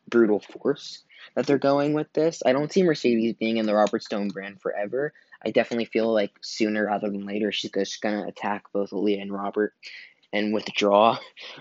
brutal 0.08 0.38
force 0.38 1.02
that 1.34 1.46
they're 1.46 1.58
going 1.58 1.94
with 1.94 2.12
this. 2.12 2.42
I 2.46 2.52
don't 2.52 2.72
see 2.72 2.84
Mercedes 2.84 3.34
being 3.34 3.56
in 3.56 3.66
the 3.66 3.74
Robert 3.74 4.04
Stone 4.04 4.28
brand 4.28 4.60
forever. 4.60 5.12
I 5.44 5.50
definitely 5.50 5.86
feel 5.86 6.12
like 6.12 6.32
sooner 6.40 6.86
rather 6.86 7.10
than 7.10 7.26
later 7.26 7.52
she's 7.52 7.70
just 7.70 8.00
gonna 8.00 8.26
attack 8.26 8.64
both 8.72 8.92
Leah 8.92 9.20
and 9.20 9.32
Robert 9.32 9.74
and 10.32 10.52
withdraw. 10.52 11.18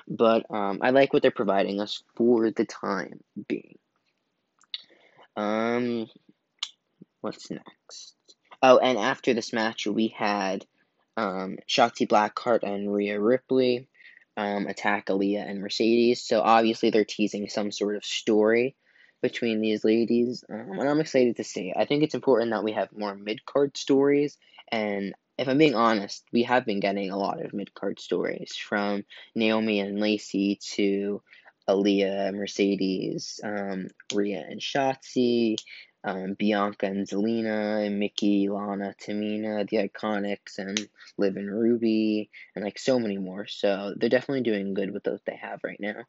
But 0.07 0.49
um, 0.49 0.79
I 0.81 0.89
like 0.89 1.13
what 1.13 1.21
they're 1.21 1.31
providing 1.31 1.79
us 1.79 2.03
for 2.15 2.51
the 2.51 2.65
time 2.65 3.21
being. 3.47 3.77
Um, 5.35 6.07
what's 7.21 7.49
next? 7.49 8.15
Oh, 8.61 8.77
and 8.77 8.97
after 8.97 9.33
this 9.33 9.53
match, 9.53 9.85
we 9.85 10.07
had 10.07 10.65
um, 11.17 11.57
Shotzi 11.67 12.07
Blackheart 12.07 12.63
and 12.63 12.91
Rhea 12.93 13.19
Ripley 13.19 13.87
um, 14.37 14.67
attack 14.67 15.07
Aliyah 15.07 15.49
and 15.49 15.59
Mercedes. 15.59 16.21
So 16.21 16.41
obviously 16.41 16.89
they're 16.89 17.05
teasing 17.05 17.49
some 17.49 17.71
sort 17.71 17.95
of 17.95 18.05
story 18.05 18.75
between 19.23 19.61
these 19.61 19.83
ladies, 19.83 20.43
um, 20.51 20.77
and 20.77 20.87
I'm 20.87 20.99
excited 20.99 21.37
to 21.37 21.43
see. 21.43 21.73
I 21.75 21.85
think 21.85 22.03
it's 22.03 22.13
important 22.13 22.51
that 22.51 22.63
we 22.63 22.73
have 22.73 22.89
more 22.91 23.15
mid 23.15 23.43
card 23.45 23.75
stories, 23.75 24.37
and 24.71 25.15
if 25.39 25.47
I'm 25.47 25.57
being 25.57 25.75
honest, 25.75 26.23
we 26.31 26.43
have 26.43 26.65
been 26.65 26.81
getting 26.81 27.09
a 27.09 27.17
lot 27.17 27.43
of 27.43 27.53
mid 27.53 27.73
card 27.73 27.99
stories 27.99 28.55
from 28.55 29.05
Naomi 29.33 29.79
and 29.79 29.99
Lacey 29.99 30.59
to 30.75 31.23
Aliyah, 31.67 32.35
Mercedes, 32.35 33.39
um, 33.43 33.87
Rhea 34.13 34.45
and 34.47 34.59
Shotzi, 34.59 35.55
um, 36.03 36.33
Bianca 36.33 36.85
and 36.85 37.07
Zelina, 37.07 37.87
and 37.87 37.99
Mickie, 37.99 38.49
Lana, 38.49 38.93
Tamina, 39.01 39.67
the 39.67 39.87
Iconics, 39.87 40.59
and 40.59 40.77
Liv 41.17 41.37
and 41.37 41.49
Ruby, 41.49 42.29
and 42.55 42.65
like 42.65 42.77
so 42.77 42.99
many 42.99 43.17
more. 43.17 43.47
So 43.47 43.93
they're 43.95 44.09
definitely 44.09 44.43
doing 44.43 44.73
good 44.73 44.93
with 44.93 45.07
what 45.07 45.21
they 45.25 45.37
have 45.37 45.61
right 45.63 45.79
now. 45.79 46.03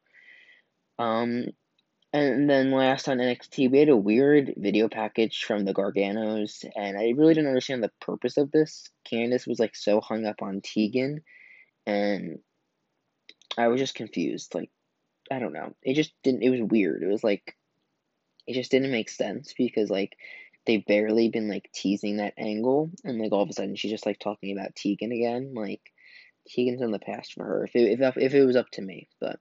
Um, 0.99 1.47
and 2.14 2.49
then 2.49 2.71
last 2.71 3.09
on 3.09 3.18
NXT, 3.18 3.73
we 3.73 3.80
had 3.80 3.88
a 3.88 3.97
weird 3.97 4.54
video 4.56 4.88
package 4.88 5.42
from 5.42 5.64
the 5.64 5.75
Garganos, 5.75 6.64
and 6.76 6.97
I 6.97 7.12
really 7.16 7.35
didn't 7.35 7.49
understand 7.49 7.83
the 7.83 7.90
purpose 8.00 8.37
of 8.37 8.52
this. 8.52 8.88
Candice 9.11 9.49
was 9.49 9.59
like 9.59 9.75
so 9.75 10.00
hung 10.00 10.25
up 10.25 10.40
on 10.40 10.61
Tegan, 10.61 11.23
and 11.87 12.38
I 13.59 13.66
was 13.66 13.80
just 13.80 13.97
confused. 13.97 14.54
Like, 14.54 14.71
I 15.28 15.40
don't 15.40 15.52
know. 15.52 15.75
It 15.83 15.94
just 15.94 16.12
didn't. 16.23 16.44
It 16.44 16.50
was 16.50 16.61
weird. 16.62 17.02
It 17.02 17.09
was 17.09 17.25
like, 17.25 17.56
it 18.47 18.54
just 18.54 18.71
didn't 18.71 18.92
make 18.92 19.11
sense 19.11 19.52
because 19.59 19.90
like 19.90 20.16
they've 20.66 20.87
barely 20.87 21.30
been 21.30 21.49
like 21.49 21.68
teasing 21.75 22.18
that 22.18 22.35
angle, 22.38 22.92
and 23.02 23.18
like 23.18 23.33
all 23.33 23.42
of 23.42 23.50
a 23.50 23.52
sudden 23.52 23.75
she's 23.75 23.90
just 23.90 24.06
like 24.06 24.21
talking 24.21 24.56
about 24.56 24.76
Tegan 24.76 25.11
again. 25.11 25.52
Like, 25.52 25.83
Tegan's 26.49 26.80
in 26.80 26.92
the 26.92 27.00
past 27.00 27.33
for 27.33 27.42
her. 27.42 27.64
If 27.64 27.75
it 27.75 28.00
if 28.00 28.16
if 28.18 28.35
it 28.35 28.44
was 28.44 28.54
up 28.54 28.71
to 28.71 28.83
me, 28.83 29.09
but 29.21 29.40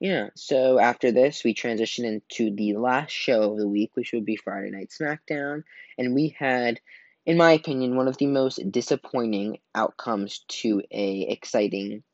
yeah, 0.00 0.28
so 0.36 0.78
after 0.78 1.10
this, 1.10 1.42
we 1.42 1.54
transition 1.54 2.04
into 2.04 2.54
the 2.54 2.74
last 2.76 3.10
show 3.10 3.52
of 3.52 3.58
the 3.58 3.68
week, 3.68 3.90
which 3.94 4.12
would 4.12 4.24
be 4.24 4.36
Friday 4.36 4.70
Night 4.70 4.90
SmackDown. 4.90 5.64
And 5.96 6.14
we 6.14 6.36
had, 6.38 6.80
in 7.26 7.36
my 7.36 7.52
opinion, 7.52 7.96
one 7.96 8.06
of 8.06 8.16
the 8.16 8.26
most 8.26 8.60
disappointing 8.70 9.58
outcomes 9.74 10.44
to 10.48 10.82
a 10.92 11.22
exciting, 11.22 12.04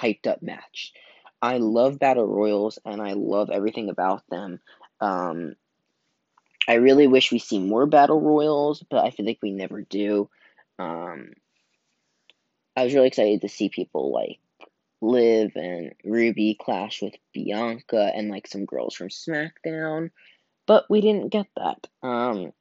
hyped 0.00 0.28
up 0.28 0.40
match. 0.40 0.92
I 1.40 1.58
love 1.58 1.98
Battle 1.98 2.26
Royals 2.26 2.78
and 2.84 3.02
I 3.02 3.14
love 3.14 3.50
everything 3.50 3.88
about 3.90 4.22
them. 4.30 4.60
Um, 5.00 5.56
I 6.68 6.74
really 6.74 7.08
wish 7.08 7.32
we 7.32 7.40
see 7.40 7.58
more 7.58 7.86
Battle 7.86 8.20
Royals, 8.20 8.84
but 8.88 9.04
I 9.04 9.10
feel 9.10 9.26
like 9.26 9.40
we 9.42 9.50
never 9.50 9.82
do. 9.82 10.30
Um, 10.78 11.32
I 12.76 12.84
was 12.84 12.94
really 12.94 13.08
excited 13.08 13.40
to 13.40 13.48
see 13.48 13.68
people 13.68 14.12
like 14.12 14.38
Liv 15.02 15.52
and 15.56 15.94
Ruby 16.04 16.56
clash 16.58 17.02
with 17.02 17.14
Bianca 17.34 18.10
and 18.14 18.30
like 18.30 18.46
some 18.46 18.64
girls 18.64 18.94
from 18.94 19.08
SmackDown, 19.08 20.10
but 20.66 20.84
we 20.88 21.00
didn't 21.00 21.30
get 21.30 21.46
that. 21.56 21.86
Um, 22.02 22.52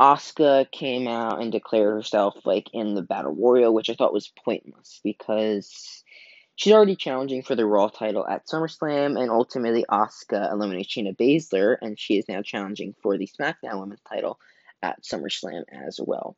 Asuka 0.00 0.70
came 0.70 1.06
out 1.06 1.40
and 1.40 1.52
declared 1.52 1.94
herself 1.94 2.34
like 2.44 2.68
in 2.72 2.94
the 2.94 3.02
Battle 3.02 3.34
Royal, 3.34 3.74
which 3.74 3.90
I 3.90 3.94
thought 3.94 4.12
was 4.12 4.32
pointless 4.44 5.00
because 5.04 6.02
she's 6.56 6.72
already 6.72 6.96
challenging 6.96 7.42
for 7.42 7.54
the 7.54 7.66
Raw 7.66 7.88
title 7.88 8.26
at 8.26 8.46
SummerSlam, 8.46 9.20
and 9.20 9.30
ultimately 9.30 9.84
Asuka 9.88 10.52
eliminates 10.52 10.94
Shayna 10.94 11.16
Baszler, 11.16 11.76
and 11.80 11.98
she 11.98 12.18
is 12.18 12.28
now 12.28 12.42
challenging 12.42 12.94
for 13.02 13.18
the 13.18 13.28
SmackDown 13.28 13.80
Women's 13.80 14.00
title 14.08 14.38
at 14.82 15.02
SummerSlam 15.02 15.62
as 15.70 16.00
well. 16.02 16.36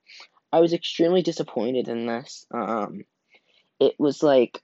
I 0.53 0.61
was 0.61 0.73
extremely 0.73 1.23
disappointed 1.23 1.89
in 1.89 2.07
this. 2.07 2.47
Um, 2.51 3.05
it 3.81 3.95
was 3.99 4.23
like 4.23 4.61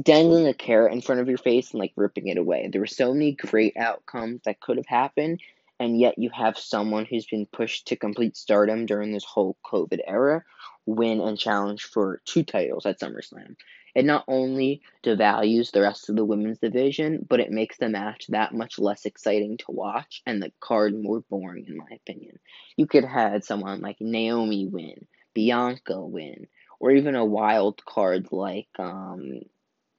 dangling 0.00 0.46
a 0.46 0.54
carrot 0.54 0.92
in 0.92 1.00
front 1.00 1.20
of 1.20 1.28
your 1.28 1.38
face 1.38 1.72
and 1.72 1.80
like 1.80 1.92
ripping 1.96 2.28
it 2.28 2.38
away. 2.38 2.68
There 2.70 2.80
were 2.80 2.86
so 2.86 3.12
many 3.12 3.32
great 3.32 3.76
outcomes 3.76 4.42
that 4.44 4.60
could 4.60 4.76
have 4.76 4.86
happened, 4.86 5.40
and 5.78 5.98
yet 5.98 6.18
you 6.18 6.30
have 6.30 6.58
someone 6.58 7.06
who's 7.06 7.26
been 7.26 7.46
pushed 7.46 7.88
to 7.88 7.96
complete 7.96 8.36
stardom 8.36 8.86
during 8.86 9.12
this 9.12 9.24
whole 9.24 9.56
COVID 9.64 10.00
era 10.06 10.44
win 10.86 11.20
and 11.20 11.38
challenge 11.38 11.84
for 11.84 12.20
two 12.24 12.42
titles 12.42 12.86
at 12.86 13.00
SummerSlam. 13.00 13.56
It 13.94 14.04
not 14.04 14.24
only 14.28 14.82
devalues 15.02 15.72
the 15.72 15.80
rest 15.80 16.08
of 16.08 16.16
the 16.16 16.24
women's 16.24 16.58
division, 16.58 17.26
but 17.28 17.40
it 17.40 17.50
makes 17.50 17.76
the 17.76 17.88
match 17.88 18.26
that 18.28 18.54
much 18.54 18.78
less 18.78 19.04
exciting 19.04 19.56
to 19.58 19.72
watch 19.72 20.22
and 20.26 20.40
the 20.40 20.52
card 20.60 20.94
more 20.94 21.20
boring, 21.28 21.66
in 21.66 21.76
my 21.76 21.96
opinion. 21.96 22.38
You 22.76 22.86
could 22.86 23.04
have 23.04 23.32
had 23.32 23.44
someone 23.44 23.80
like 23.80 24.00
Naomi 24.00 24.66
win, 24.66 25.06
Bianca 25.34 26.00
win, 26.00 26.46
or 26.80 26.90
even 26.90 27.14
a 27.14 27.24
wild 27.24 27.84
card 27.84 28.28
like 28.32 28.68
um, 28.78 29.42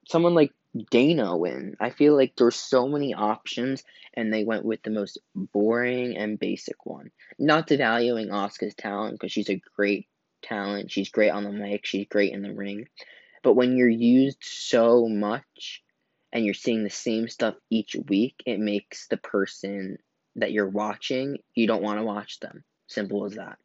someone 0.08 0.34
like 0.34 0.52
Dana 0.90 1.38
win. 1.38 1.76
I 1.80 1.92
feel 1.92 2.16
like 2.16 2.36
there's 2.36 2.56
so 2.56 2.88
many 2.88 3.14
options, 3.14 3.84
and 4.14 4.34
they 4.34 4.44
went 4.44 4.66
with 4.66 4.82
the 4.84 4.90
most 4.90 5.20
boring 5.36 6.18
and 6.18 6.40
basic 6.40 6.86
one. 6.86 7.12
Not 7.38 7.68
devaluing 7.68 8.30
Asuka's 8.30 8.76
talent 8.76 9.14
because 9.14 9.32
she's 9.32 9.50
a 9.50 9.62
great 9.76 10.08
talent. 10.42 10.92
She's 10.92 11.10
great 11.10 11.30
on 11.30 11.44
the 11.44 11.52
mic. 11.52 11.86
She's 11.86 12.08
great 12.10 12.34
in 12.34 12.42
the 12.42 12.54
ring. 12.54 12.88
But 13.44 13.54
when 13.54 13.76
you're 13.78 13.90
used 13.90 14.38
so 14.42 15.08
much 15.08 15.84
and 16.32 16.46
you're 16.46 16.54
seeing 16.54 16.84
the 16.84 16.90
same 16.90 17.28
stuff 17.28 17.56
each 17.70 17.96
week, 18.08 18.42
it 18.46 18.60
makes 18.60 19.08
the 19.08 19.18
person 19.18 19.98
that 20.38 20.52
you're 20.52 20.70
watching, 20.70 21.38
you 21.54 21.68
don't 21.68 21.84
want 21.84 22.00
to 22.00 22.06
watch 22.06 22.40
them. 22.40 22.64
Simple 22.88 23.26
as 23.26 23.34
that. 23.34 23.58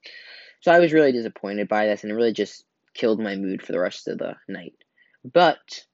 So 0.60 0.72
I 0.72 0.80
was 0.80 0.92
really 0.92 1.12
disappointed 1.12 1.68
by 1.68 1.86
this 1.86 2.02
and 2.02 2.10
it 2.10 2.16
really 2.16 2.32
just 2.32 2.64
killed 2.96 3.20
my 3.20 3.36
mood 3.36 3.62
for 3.62 3.72
the 3.72 3.80
rest 3.80 4.08
of 4.08 4.18
the 4.18 4.36
night. 4.48 4.74
But 5.24 5.84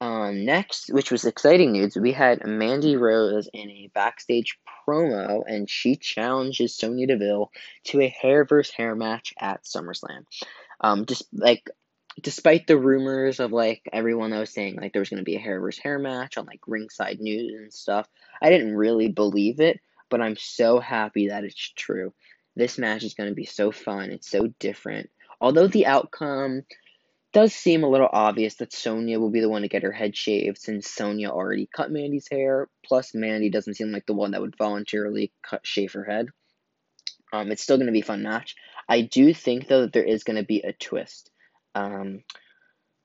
um, 0.00 0.46
next, 0.46 0.92
which 0.92 1.10
was 1.10 1.24
exciting 1.24 1.72
news, 1.72 1.94
we 1.94 2.12
had 2.12 2.46
Mandy 2.46 2.96
Rose 2.96 3.48
in 3.52 3.68
a 3.70 3.90
backstage 3.92 4.58
promo, 4.88 5.42
and 5.46 5.68
she 5.68 5.96
challenges 5.96 6.76
Sonya 6.76 7.08
Deville 7.08 7.50
to 7.84 8.00
a 8.00 8.08
hair 8.08 8.44
versus 8.44 8.74
hair 8.74 8.94
match 8.94 9.34
at 9.38 9.64
SummerSlam. 9.64 10.24
Um, 10.80 11.04
just 11.04 11.24
like, 11.34 11.68
despite 12.20 12.66
the 12.66 12.78
rumors 12.78 13.40
of 13.40 13.52
like 13.52 13.82
everyone 13.92 14.30
that 14.30 14.40
was 14.40 14.52
saying 14.52 14.76
like 14.76 14.92
there 14.92 15.00
was 15.00 15.10
going 15.10 15.18
to 15.18 15.24
be 15.24 15.36
a 15.36 15.40
hair 15.40 15.60
versus 15.60 15.82
hair 15.82 15.98
match 15.98 16.38
on 16.38 16.46
like 16.46 16.60
Ringside 16.66 17.20
News 17.20 17.60
and 17.60 17.72
stuff, 17.72 18.08
I 18.40 18.48
didn't 18.48 18.76
really 18.76 19.08
believe 19.08 19.60
it, 19.60 19.80
but 20.08 20.22
I'm 20.22 20.36
so 20.36 20.80
happy 20.80 21.28
that 21.28 21.44
it's 21.44 21.72
true. 21.76 22.14
This 22.56 22.78
match 22.78 23.04
is 23.04 23.14
going 23.14 23.28
to 23.28 23.34
be 23.34 23.44
so 23.44 23.70
fun. 23.70 24.10
It's 24.10 24.30
so 24.30 24.48
different. 24.58 25.10
Although 25.40 25.68
the 25.68 25.86
outcome 25.86 26.62
does 27.32 27.54
seem 27.54 27.84
a 27.84 27.88
little 27.88 28.08
obvious 28.12 28.56
that 28.56 28.72
Sonya 28.72 29.20
will 29.20 29.30
be 29.30 29.40
the 29.40 29.48
one 29.48 29.62
to 29.62 29.68
get 29.68 29.84
her 29.84 29.92
head 29.92 30.16
shaved 30.16 30.58
since 30.58 30.90
Sonya 30.90 31.28
already 31.28 31.68
cut 31.74 31.90
Mandy's 31.90 32.28
hair, 32.30 32.68
plus 32.84 33.14
Mandy 33.14 33.50
doesn't 33.50 33.74
seem 33.74 33.92
like 33.92 34.06
the 34.06 34.14
one 34.14 34.32
that 34.32 34.40
would 34.40 34.56
voluntarily 34.58 35.32
cut 35.48 35.64
shave 35.64 35.92
her 35.92 36.04
head. 36.04 36.26
Um, 37.32 37.52
it's 37.52 37.62
still 37.62 37.76
going 37.76 37.86
to 37.86 37.92
be 37.92 38.00
a 38.00 38.04
fun 38.04 38.24
match. 38.24 38.56
I 38.88 39.02
do 39.02 39.32
think 39.32 39.68
though 39.68 39.82
that 39.82 39.92
there 39.92 40.04
is 40.04 40.24
going 40.24 40.36
to 40.36 40.44
be 40.44 40.62
a 40.62 40.72
twist. 40.72 41.30
Um, 41.74 42.24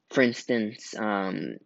for 0.09 0.21
instance, 0.21 0.95
um, 0.97 1.57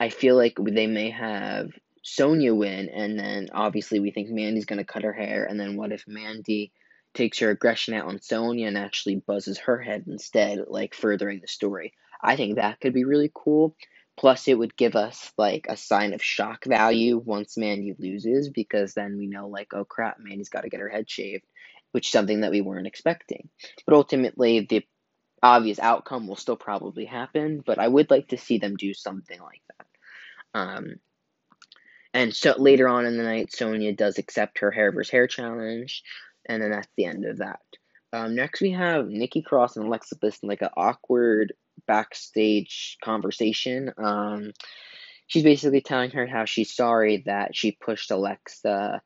I 0.00 0.08
feel 0.08 0.36
like 0.36 0.56
they 0.58 0.86
may 0.86 1.10
have 1.10 1.68
Sonya 2.02 2.54
win, 2.54 2.88
and 2.88 3.18
then 3.18 3.48
obviously 3.52 4.00
we 4.00 4.10
think 4.10 4.30
Mandy's 4.30 4.64
going 4.64 4.78
to 4.78 4.84
cut 4.84 5.02
her 5.02 5.12
hair, 5.12 5.44
and 5.44 5.60
then 5.60 5.76
what 5.76 5.92
if 5.92 6.04
Mandy 6.06 6.72
takes 7.16 7.40
her 7.40 7.50
aggression 7.50 7.94
out 7.94 8.06
on 8.06 8.20
Sonya 8.20 8.68
and 8.68 8.78
actually 8.78 9.16
buzzes 9.16 9.58
her 9.58 9.78
head 9.80 10.04
instead, 10.06 10.64
like 10.68 10.94
furthering 10.94 11.40
the 11.40 11.48
story. 11.48 11.92
I 12.22 12.36
think 12.36 12.56
that 12.56 12.80
could 12.80 12.92
be 12.92 13.04
really 13.04 13.30
cool. 13.34 13.74
Plus, 14.16 14.48
it 14.48 14.54
would 14.54 14.76
give 14.76 14.96
us 14.96 15.32
like 15.36 15.66
a 15.68 15.76
sign 15.76 16.14
of 16.14 16.22
shock 16.22 16.64
value 16.64 17.18
once 17.18 17.58
Mandy 17.58 17.94
loses, 17.98 18.48
because 18.48 18.94
then 18.94 19.18
we 19.18 19.26
know, 19.26 19.48
like, 19.48 19.74
oh 19.74 19.84
crap, 19.84 20.18
Mandy's 20.18 20.48
got 20.48 20.62
to 20.62 20.70
get 20.70 20.80
her 20.80 20.88
head 20.88 21.10
shaved, 21.10 21.44
which 21.92 22.06
is 22.06 22.12
something 22.12 22.40
that 22.40 22.50
we 22.50 22.62
weren't 22.62 22.86
expecting. 22.86 23.48
But 23.84 23.94
ultimately, 23.94 24.60
the 24.60 24.86
obvious 25.42 25.78
outcome 25.78 26.26
will 26.26 26.36
still 26.36 26.56
probably 26.56 27.04
happen, 27.04 27.62
but 27.64 27.78
I 27.78 27.88
would 27.88 28.10
like 28.10 28.28
to 28.28 28.38
see 28.38 28.58
them 28.58 28.76
do 28.76 28.94
something 28.94 29.38
like 29.38 29.62
that. 29.68 30.58
Um, 30.58 30.96
and 32.14 32.34
so 32.34 32.54
later 32.56 32.88
on 32.88 33.04
in 33.04 33.18
the 33.18 33.22
night, 33.22 33.52
Sonya 33.52 33.92
does 33.92 34.16
accept 34.16 34.60
her 34.60 34.70
hair 34.70 34.92
versus 34.92 35.10
hair 35.10 35.26
challenge 35.26 36.02
and 36.46 36.62
then 36.62 36.70
that's 36.70 36.88
the 36.96 37.04
end 37.04 37.24
of 37.24 37.38
that. 37.38 37.60
Um, 38.12 38.34
next, 38.34 38.60
we 38.60 38.70
have 38.72 39.08
Nikki 39.08 39.42
Cross 39.42 39.76
and 39.76 39.86
Alexa 39.86 40.16
Bliss 40.16 40.38
in 40.42 40.48
like 40.48 40.62
an 40.62 40.70
awkward 40.76 41.52
backstage 41.86 42.96
conversation. 43.02 43.92
Um, 43.98 44.52
she's 45.26 45.42
basically 45.42 45.80
telling 45.80 46.10
her 46.12 46.26
how 46.26 46.44
she's 46.44 46.74
sorry 46.74 47.22
that 47.26 47.54
she 47.54 47.72
pushed 47.72 48.10
Alexa 48.10 49.02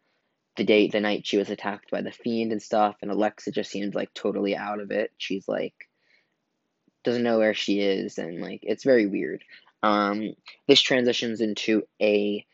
the 0.57 0.65
day 0.65 0.89
the 0.89 1.01
night 1.01 1.27
she 1.27 1.39
was 1.39 1.49
attacked 1.49 1.91
by 1.91 2.03
the 2.03 2.13
fiend 2.13 2.53
and 2.53 2.63
stuff, 2.63 2.97
and 3.03 3.11
Alexa 3.11 3.51
just 3.53 3.71
seems 3.71 3.95
like 3.95 4.13
totally 4.15 4.57
out 4.57 4.81
of 4.81 4.91
it. 4.91 5.13
She's 5.17 5.49
like 5.49 5.75
doesn't 7.03 7.23
know 7.23 7.39
where 7.39 7.55
she 7.55 7.81
is, 7.81 8.19
and 8.19 8.41
like 8.41 8.61
it's 8.63 8.85
very 8.85 9.07
weird. 9.07 9.43
Um, 9.83 10.35
this 10.69 10.81
transitions 10.81 11.41
into 11.41 11.85
a 12.03 12.45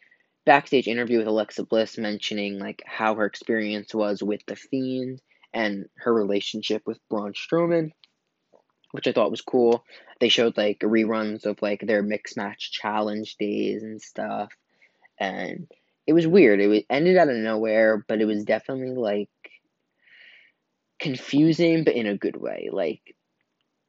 backstage 0.46 0.86
interview 0.86 1.18
with 1.18 1.26
Alexa 1.26 1.64
Bliss 1.64 1.98
mentioning 1.98 2.58
like 2.58 2.82
how 2.86 3.14
her 3.16 3.26
experience 3.26 3.94
was 3.94 4.22
with 4.22 4.40
the 4.46 4.56
Fiend 4.56 5.20
and 5.52 5.86
her 5.96 6.14
relationship 6.14 6.82
with 6.86 6.98
Braun 7.10 7.34
Strowman, 7.34 7.90
which 8.92 9.06
I 9.06 9.12
thought 9.12 9.30
was 9.30 9.42
cool. 9.42 9.84
They 10.20 10.28
showed 10.28 10.56
like 10.56 10.78
reruns 10.80 11.44
of 11.44 11.60
like 11.60 11.80
their 11.80 12.02
mixed 12.02 12.36
match 12.36 12.72
challenge 12.72 13.36
days 13.36 13.82
and 13.82 14.00
stuff, 14.00 14.52
and 15.18 15.66
it 16.06 16.12
was 16.12 16.26
weird. 16.26 16.60
It 16.60 16.86
ended 16.88 17.16
out 17.16 17.28
of 17.28 17.36
nowhere, 17.36 18.04
but 18.08 18.20
it 18.20 18.26
was 18.26 18.44
definitely 18.44 18.94
like 18.94 19.28
confusing, 21.00 21.84
but 21.84 21.94
in 21.94 22.06
a 22.06 22.16
good 22.16 22.36
way. 22.36 22.68
Like, 22.72 23.02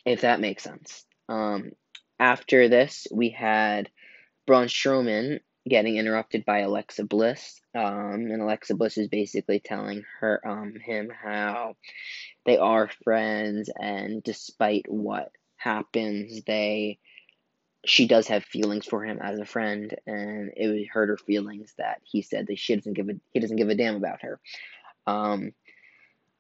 if 0.06 0.22
that 0.22 0.40
makes 0.40 0.64
sense. 0.64 1.06
Um, 1.30 1.72
after 2.20 2.68
this, 2.68 3.08
we 3.12 3.30
had 3.30 3.90
Braun 4.48 4.68
Strowman 4.68 5.40
getting 5.68 5.98
interrupted 5.98 6.46
by 6.46 6.60
Alexa 6.60 7.04
Bliss. 7.04 7.62
Um, 7.76 8.30
and 8.32 8.42
Alexa 8.42 8.76
Bliss 8.76 8.98
is 8.98 9.08
basically 9.08 9.60
telling 9.60 10.04
her 10.20 10.42
um 10.48 10.76
him 10.76 11.10
how 11.10 11.76
they 12.46 12.58
are 12.58 12.90
friends 13.04 13.70
and 13.80 14.24
despite 14.24 14.86
what 14.88 15.32
happens 15.58 16.44
they 16.46 17.00
she 17.86 18.08
does 18.08 18.28
have 18.28 18.44
feelings 18.44 18.86
for 18.86 19.04
him 19.04 19.20
as 19.22 19.40
a 19.40 19.46
friend 19.46 19.96
and 20.06 20.52
it 20.56 20.88
hurt 20.88 21.10
her 21.10 21.18
feelings 21.18 21.74
that 21.78 22.02
he 22.04 22.22
said 22.22 22.48
that 22.48 22.60
she 22.60 22.76
doesn't 22.76 22.94
give 22.94 23.10
a 23.10 23.14
he 23.32 23.40
doesn't 23.40 23.58
give 23.58 23.70
a 23.70 23.76
damn 23.76 23.96
about 23.96 24.22
her. 24.22 24.40
Um, 25.06 25.54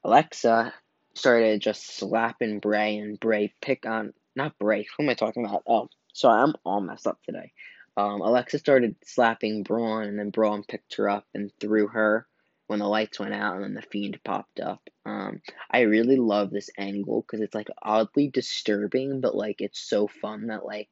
Alexa 0.03 0.74
started 1.13 1.62
just 1.62 1.98
slapping 1.98 2.60
Bray 2.60 2.98
and 2.98 3.19
Bray 3.19 3.53
pick 3.62 3.86
on 3.86 4.13
not 4.36 4.57
Bray, 4.60 4.86
who 4.98 5.03
am 5.03 5.10
I 5.10 5.13
talking 5.13 5.46
about? 5.46 5.63
Oh, 5.67 5.89
sorry, 6.13 6.41
I'm 6.41 6.53
all 6.65 6.81
messed 6.81 7.07
up 7.07 7.19
today. 7.24 7.53
Um, 7.98 8.22
Alexa 8.22 8.60
started 8.60 8.96
slapping 9.04 9.63
Braun, 9.63 10.04
and 10.04 10.20
then 10.20 10.30
Braun 10.30 10.63
picked 10.63 10.96
her 10.96 11.10
up 11.10 11.25
and 11.34 11.51
threw 11.60 11.88
her 11.88 12.27
when 12.68 12.80
the 12.80 12.88
lights 12.88 13.20
went 13.20 13.34
out, 13.34 13.56
and 13.56 13.63
then 13.63 13.74
the 13.74 13.82
Fiend 13.82 14.20
popped 14.24 14.60
up. 14.60 14.88
Um, 15.04 15.42
I 15.72 15.82
really 15.82 16.18
love 16.18 16.51
this 16.51 16.70
angle 16.77 17.22
because 17.22 17.42
it's 17.42 17.56
like 17.56 17.70
oddly 17.82 18.30
disturbing, 18.30 19.20
but 19.20 19.36
like 19.36 19.62
it's 19.62 19.80
so 19.80 20.08
fun 20.08 20.48
that 20.48 20.63
like 20.66 20.89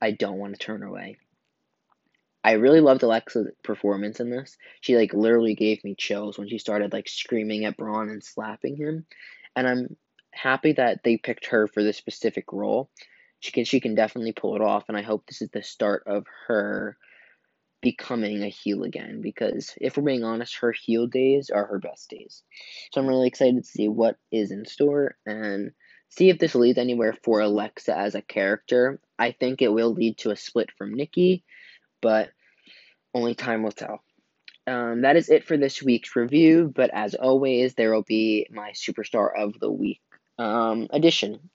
I 0.00 0.10
don't 0.10 0.38
want 0.38 0.54
to 0.54 0.58
turn 0.58 0.82
away. 0.82 1.16
I 2.42 2.52
really 2.52 2.80
loved 2.80 3.04
Alexa's 3.04 3.52
performance 3.62 4.18
in 4.18 4.28
this. 4.28 4.56
She 4.80 4.96
like 4.96 5.14
literally 5.14 5.54
gave 5.54 5.84
me 5.84 5.94
chills 5.94 6.38
when 6.38 6.48
she 6.48 6.58
started 6.58 6.92
like 6.92 7.08
screaming 7.08 7.66
at 7.66 7.76
Braun 7.76 8.08
and 8.08 8.24
slapping 8.24 8.74
him, 8.74 9.06
and 9.54 9.68
I'm 9.68 9.96
happy 10.32 10.72
that 10.72 11.04
they 11.04 11.18
picked 11.18 11.46
her 11.46 11.68
for 11.68 11.84
this 11.84 11.98
specific 11.98 12.52
role. 12.52 12.90
She 13.42 13.50
can 13.50 13.64
she 13.64 13.80
can 13.80 13.96
definitely 13.96 14.32
pull 14.32 14.54
it 14.54 14.62
off, 14.62 14.84
and 14.88 14.96
I 14.96 15.02
hope 15.02 15.26
this 15.26 15.42
is 15.42 15.50
the 15.50 15.64
start 15.64 16.04
of 16.06 16.26
her 16.46 16.96
becoming 17.80 18.44
a 18.44 18.48
heel 18.48 18.84
again. 18.84 19.20
Because 19.20 19.74
if 19.80 19.96
we're 19.96 20.04
being 20.04 20.22
honest, 20.22 20.58
her 20.58 20.70
heel 20.70 21.08
days 21.08 21.50
are 21.50 21.66
her 21.66 21.80
best 21.80 22.08
days. 22.08 22.44
So 22.92 23.00
I'm 23.00 23.08
really 23.08 23.26
excited 23.26 23.56
to 23.56 23.68
see 23.68 23.88
what 23.88 24.16
is 24.30 24.52
in 24.52 24.64
store 24.64 25.16
and 25.26 25.72
see 26.08 26.30
if 26.30 26.38
this 26.38 26.54
leads 26.54 26.78
anywhere 26.78 27.16
for 27.24 27.40
Alexa 27.40 27.98
as 27.98 28.14
a 28.14 28.22
character. 28.22 29.00
I 29.18 29.32
think 29.32 29.60
it 29.60 29.72
will 29.72 29.92
lead 29.92 30.18
to 30.18 30.30
a 30.30 30.36
split 30.36 30.70
from 30.78 30.94
Nikki, 30.94 31.42
but 32.00 32.30
only 33.12 33.34
time 33.34 33.64
will 33.64 33.72
tell. 33.72 34.04
Um, 34.68 35.02
that 35.02 35.16
is 35.16 35.28
it 35.28 35.44
for 35.44 35.56
this 35.56 35.82
week's 35.82 36.14
review, 36.14 36.72
but 36.72 36.90
as 36.94 37.16
always, 37.16 37.74
there 37.74 37.92
will 37.92 38.04
be 38.04 38.46
my 38.52 38.70
superstar 38.70 39.30
of 39.36 39.58
the 39.58 39.70
week 39.70 40.00
um, 40.38 40.86
edition. 40.90 41.50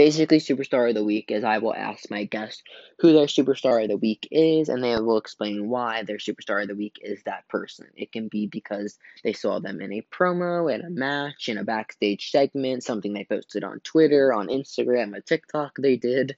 Basically, 0.00 0.38
superstar 0.38 0.88
of 0.88 0.94
the 0.94 1.04
week 1.04 1.30
is 1.30 1.44
I 1.44 1.58
will 1.58 1.74
ask 1.74 2.10
my 2.10 2.24
guest 2.24 2.62
who 3.00 3.12
their 3.12 3.26
superstar 3.26 3.82
of 3.82 3.90
the 3.90 3.98
week 3.98 4.26
is, 4.30 4.70
and 4.70 4.82
they 4.82 4.98
will 4.98 5.18
explain 5.18 5.68
why 5.68 6.04
their 6.04 6.16
superstar 6.16 6.62
of 6.62 6.68
the 6.68 6.74
week 6.74 6.98
is 7.02 7.22
that 7.24 7.46
person. 7.48 7.86
It 7.94 8.10
can 8.10 8.28
be 8.28 8.46
because 8.46 8.98
they 9.22 9.34
saw 9.34 9.60
them 9.60 9.82
in 9.82 9.92
a 9.92 10.06
promo, 10.10 10.74
in 10.74 10.80
a 10.80 10.88
match, 10.88 11.50
in 11.50 11.58
a 11.58 11.64
backstage 11.64 12.30
segment, 12.30 12.82
something 12.82 13.12
they 13.12 13.26
posted 13.26 13.62
on 13.62 13.80
Twitter, 13.80 14.32
on 14.32 14.48
Instagram, 14.48 15.14
a 15.14 15.20
TikTok 15.20 15.76
they 15.78 15.98
did, 15.98 16.34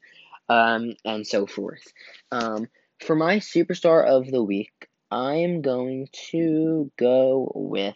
um, 0.49 0.95
and 1.04 1.25
so 1.25 1.47
forth. 1.47 1.85
Um, 2.33 2.66
for 2.99 3.14
my 3.14 3.37
superstar 3.37 4.04
of 4.04 4.28
the 4.28 4.42
week, 4.42 4.88
I 5.09 5.35
am 5.35 5.62
going 5.62 6.09
to 6.33 6.90
go 6.99 7.52
with. 7.54 7.95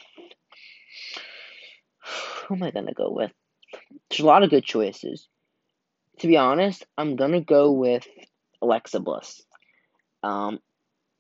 Who 2.46 2.54
am 2.54 2.62
I 2.62 2.70
going 2.70 2.87
to 2.87 2.94
go 2.94 3.11
with? 3.11 3.32
There's 4.08 4.20
a 4.20 4.26
lot 4.26 4.44
of 4.44 4.50
good 4.50 4.62
choices. 4.62 5.26
To 6.20 6.26
be 6.26 6.37
honest, 6.37 6.87
I'm 6.96 7.16
to 7.16 7.40
go 7.40 7.73
with 7.73 8.06
Alexa 8.62 9.00
Bliss. 9.00 9.42
Um, 10.23 10.61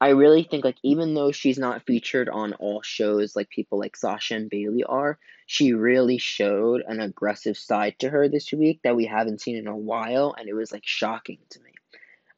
I 0.00 0.10
really 0.10 0.42
think 0.42 0.64
like 0.64 0.76
even 0.82 1.14
though 1.14 1.32
she's 1.32 1.58
not 1.58 1.86
featured 1.86 2.28
on 2.28 2.52
all 2.54 2.82
shows 2.82 3.34
like 3.34 3.48
people 3.48 3.78
like 3.78 3.96
Sasha 3.96 4.34
and 4.34 4.50
Bayley 4.50 4.84
are, 4.84 5.18
she 5.46 5.72
really 5.72 6.18
showed 6.18 6.82
an 6.86 7.00
aggressive 7.00 7.56
side 7.56 7.98
to 8.00 8.10
her 8.10 8.28
this 8.28 8.52
week 8.52 8.80
that 8.84 8.96
we 8.96 9.06
haven't 9.06 9.40
seen 9.40 9.56
in 9.56 9.68
a 9.68 9.76
while, 9.76 10.34
and 10.38 10.48
it 10.48 10.54
was 10.54 10.72
like 10.72 10.84
shocking 10.84 11.38
to 11.50 11.60
me. 11.60 11.70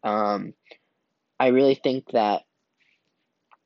Um, 0.04 0.54
I 1.40 1.48
really 1.48 1.74
think 1.74 2.10
that 2.12 2.42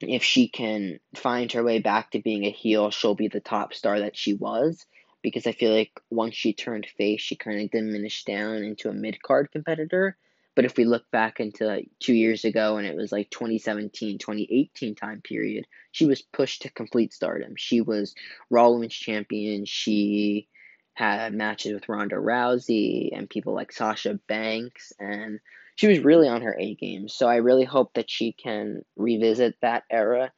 if 0.00 0.22
she 0.22 0.48
can 0.48 1.00
find 1.14 1.52
her 1.52 1.62
way 1.62 1.78
back 1.78 2.11
to 2.12 2.20
being 2.20 2.44
a 2.44 2.50
heel, 2.50 2.90
she'll 2.90 3.14
be 3.14 3.28
the 3.28 3.40
top 3.40 3.74
star 3.74 4.00
that 4.00 4.16
she 4.16 4.35
was. 4.35 4.87
Because 5.22 5.46
I 5.46 5.52
feel 5.52 5.72
like 5.72 5.92
once 6.11 6.35
she 6.35 6.52
turned 6.52 6.87
face, 6.87 7.20
she 7.20 7.37
kind 7.37 7.61
of 7.61 7.70
diminished 7.70 8.26
down 8.26 8.56
into 8.56 8.88
a 8.88 8.94
mid 8.94 9.22
card 9.22 9.50
competitor. 9.52 10.16
But 10.54 10.64
if 10.66 10.76
we 10.76 10.85
look 10.85 11.11
back 11.11 11.40
into 11.40 11.64
like 11.64 11.88
two 11.98 12.12
years 12.12 12.44
ago 12.44 12.76
and 12.76 12.87
it 12.87 12.96
was 12.96 13.11
like 13.11 13.30
2017, 13.30 14.18
2018 14.18 14.94
time 14.94 15.22
period, 15.22 15.66
she 15.92 16.04
was 16.04 16.20
pushed 16.20 16.62
to 16.62 16.70
complete 16.70 17.14
stardom. 17.14 17.54
She 17.56 17.80
was 17.80 18.14
Raw 18.50 18.70
Women's 18.70 18.94
Champion. 18.94 19.64
She 19.64 20.48
had 20.94 21.32
matches 21.32 21.72
with 21.72 21.88
Ronda 21.88 22.16
Rousey 22.16 23.16
and 23.16 23.30
people 23.30 23.54
like 23.54 23.72
Sasha 23.72 24.18
Banks 24.28 24.92
and 25.00 25.40
she 25.76 25.87
was 25.87 26.00
really 26.00 26.28
on 26.28 26.42
her 26.42 26.54
A 26.58 26.74
game. 26.74 27.08
So 27.08 27.26
I 27.26 27.37
really 27.37 27.64
hope 27.64 27.94
that 27.94 28.11
she 28.11 28.32
can 28.32 28.85
revisit 28.96 29.56
that 29.62 29.85
era 29.90 30.30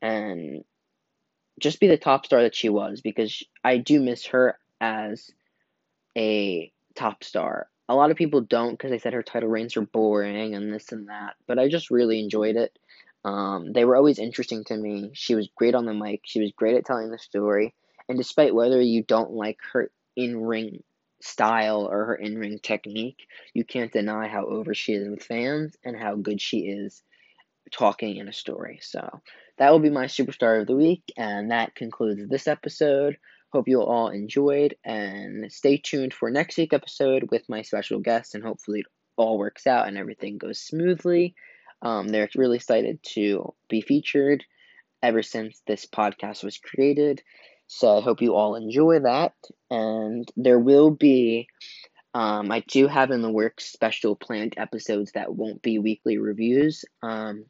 and 0.00 0.64
just 1.58 1.80
be 1.80 1.88
the 1.88 1.96
top 1.96 2.26
star 2.26 2.42
that 2.42 2.54
she 2.54 2.68
was 2.68 3.00
because 3.00 3.42
I 3.64 3.78
do 3.78 4.00
miss 4.00 4.26
her 4.26 4.58
as 4.80 5.30
a 6.16 6.72
top 6.94 7.24
star. 7.24 7.68
A 7.88 7.94
lot 7.94 8.10
of 8.10 8.16
people 8.16 8.40
don't 8.40 8.72
because 8.72 8.90
they 8.90 8.98
said 8.98 9.14
her 9.14 9.22
title 9.22 9.48
reigns 9.48 9.76
are 9.76 9.82
boring 9.82 10.54
and 10.54 10.72
this 10.72 10.92
and 10.92 11.08
that, 11.08 11.36
but 11.46 11.58
I 11.58 11.68
just 11.68 11.90
really 11.90 12.20
enjoyed 12.20 12.56
it. 12.56 12.78
Um, 13.24 13.72
they 13.72 13.84
were 13.84 13.96
always 13.96 14.18
interesting 14.18 14.64
to 14.64 14.76
me. 14.76 15.10
She 15.14 15.34
was 15.34 15.48
great 15.54 15.74
on 15.74 15.86
the 15.86 15.94
mic. 15.94 16.20
She 16.24 16.40
was 16.40 16.52
great 16.52 16.76
at 16.76 16.84
telling 16.84 17.10
the 17.10 17.18
story. 17.18 17.74
And 18.08 18.16
despite 18.16 18.54
whether 18.54 18.80
you 18.80 19.02
don't 19.02 19.32
like 19.32 19.58
her 19.72 19.90
in 20.16 20.40
ring 20.40 20.82
style 21.20 21.88
or 21.90 22.06
her 22.06 22.14
in 22.14 22.38
ring 22.38 22.58
technique, 22.62 23.26
you 23.54 23.64
can't 23.64 23.92
deny 23.92 24.28
how 24.28 24.46
over 24.46 24.74
she 24.74 24.92
is 24.92 25.08
with 25.08 25.22
fans 25.22 25.76
and 25.84 25.96
how 25.96 26.14
good 26.14 26.40
she 26.40 26.60
is 26.60 27.02
talking 27.70 28.16
in 28.16 28.28
a 28.28 28.32
story. 28.32 28.78
So 28.82 29.20
that 29.58 29.70
will 29.70 29.78
be 29.78 29.90
my 29.90 30.06
superstar 30.06 30.60
of 30.60 30.66
the 30.66 30.76
week, 30.76 31.02
and 31.16 31.50
that 31.50 31.74
concludes 31.74 32.28
this 32.28 32.46
episode. 32.46 33.16
Hope 33.52 33.68
you 33.68 33.80
all 33.80 34.08
enjoyed, 34.08 34.76
and 34.84 35.50
stay 35.50 35.78
tuned 35.78 36.12
for 36.12 36.30
next 36.30 36.56
week's 36.58 36.74
episode 36.74 37.28
with 37.30 37.48
my 37.48 37.62
special 37.62 38.00
guest, 38.00 38.34
and 38.34 38.44
hopefully 38.44 38.80
it 38.80 38.86
all 39.18 39.38
works 39.38 39.66
out 39.66 39.88
and 39.88 39.98
everything 39.98 40.38
goes 40.38 40.60
smoothly. 40.60 41.34
Um, 41.82 42.08
they're 42.08 42.28
really 42.34 42.56
excited 42.56 43.02
to 43.14 43.54
be 43.68 43.80
featured 43.80 44.44
ever 45.02 45.22
since 45.22 45.60
this 45.66 45.86
podcast 45.86 46.42
was 46.42 46.58
created. 46.58 47.22
So 47.66 47.98
I 47.98 48.00
hope 48.00 48.22
you 48.22 48.34
all 48.34 48.54
enjoy 48.54 49.00
that. 49.00 49.34
And 49.70 50.26
there 50.36 50.58
will 50.58 50.90
be, 50.90 51.48
um, 52.14 52.50
I 52.50 52.64
do 52.66 52.88
have 52.88 53.10
in 53.10 53.22
the 53.22 53.30
works 53.30 53.66
special 53.66 54.16
planned 54.16 54.54
episodes 54.56 55.12
that 55.12 55.34
won't 55.34 55.62
be 55.62 55.78
weekly 55.78 56.18
reviews. 56.18 56.84
Um, 57.02 57.44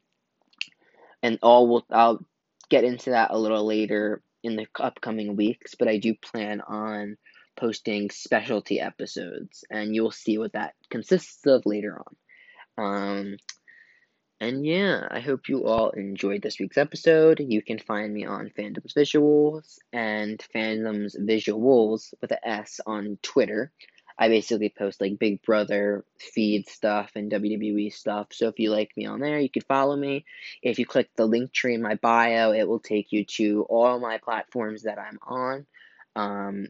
and 1.23 1.39
all 1.41 1.67
will 1.67 1.85
I'll 1.91 2.25
get 2.69 2.83
into 2.83 3.11
that 3.11 3.31
a 3.31 3.37
little 3.37 3.65
later 3.65 4.21
in 4.43 4.55
the 4.55 4.67
upcoming 4.79 5.35
weeks. 5.35 5.75
But 5.77 5.87
I 5.87 5.97
do 5.97 6.15
plan 6.15 6.61
on 6.61 7.17
posting 7.57 8.09
specialty 8.09 8.79
episodes, 8.79 9.63
and 9.69 9.93
you'll 9.93 10.11
see 10.11 10.37
what 10.37 10.53
that 10.53 10.73
consists 10.89 11.45
of 11.45 11.65
later 11.65 12.01
on. 12.01 12.15
Um, 12.77 13.37
and 14.41 14.65
yeah, 14.65 15.05
I 15.11 15.19
hope 15.19 15.49
you 15.49 15.65
all 15.65 15.89
enjoyed 15.89 16.41
this 16.41 16.59
week's 16.59 16.77
episode. 16.77 17.43
You 17.45 17.61
can 17.61 17.77
find 17.77 18.13
me 18.13 18.25
on 18.25 18.51
Fandoms 18.57 18.93
Visuals 18.97 19.75
and 19.91 20.41
Fandoms 20.55 21.19
Visuals 21.19 22.13
with 22.21 22.31
an 22.31 22.37
S 22.43 22.79
on 22.85 23.17
Twitter. 23.21 23.73
I 24.21 24.27
basically 24.27 24.67
post 24.67 24.99
like 24.99 25.17
Big 25.17 25.41
Brother 25.41 26.03
feed 26.19 26.67
stuff 26.67 27.11
and 27.15 27.31
WWE 27.31 27.91
stuff. 27.93 28.27
So 28.31 28.49
if 28.49 28.59
you 28.59 28.69
like 28.69 28.91
me 28.97 29.05
on 29.05 29.21
there, 29.21 29.39
you 29.39 29.49
can 29.49 29.61
follow 29.61 29.95
me. 29.95 30.25
If 30.61 30.77
you 30.77 30.85
click 30.85 31.09
the 31.15 31.25
link 31.25 31.53
tree 31.53 31.73
in 31.73 31.81
my 31.81 31.95
bio, 31.95 32.51
it 32.51 32.67
will 32.67 32.81
take 32.81 33.13
you 33.13 33.23
to 33.37 33.65
all 33.69 33.97
my 33.99 34.17
platforms 34.17 34.83
that 34.83 34.99
I'm 34.99 35.19
on. 35.25 35.65
Um, 36.17 36.67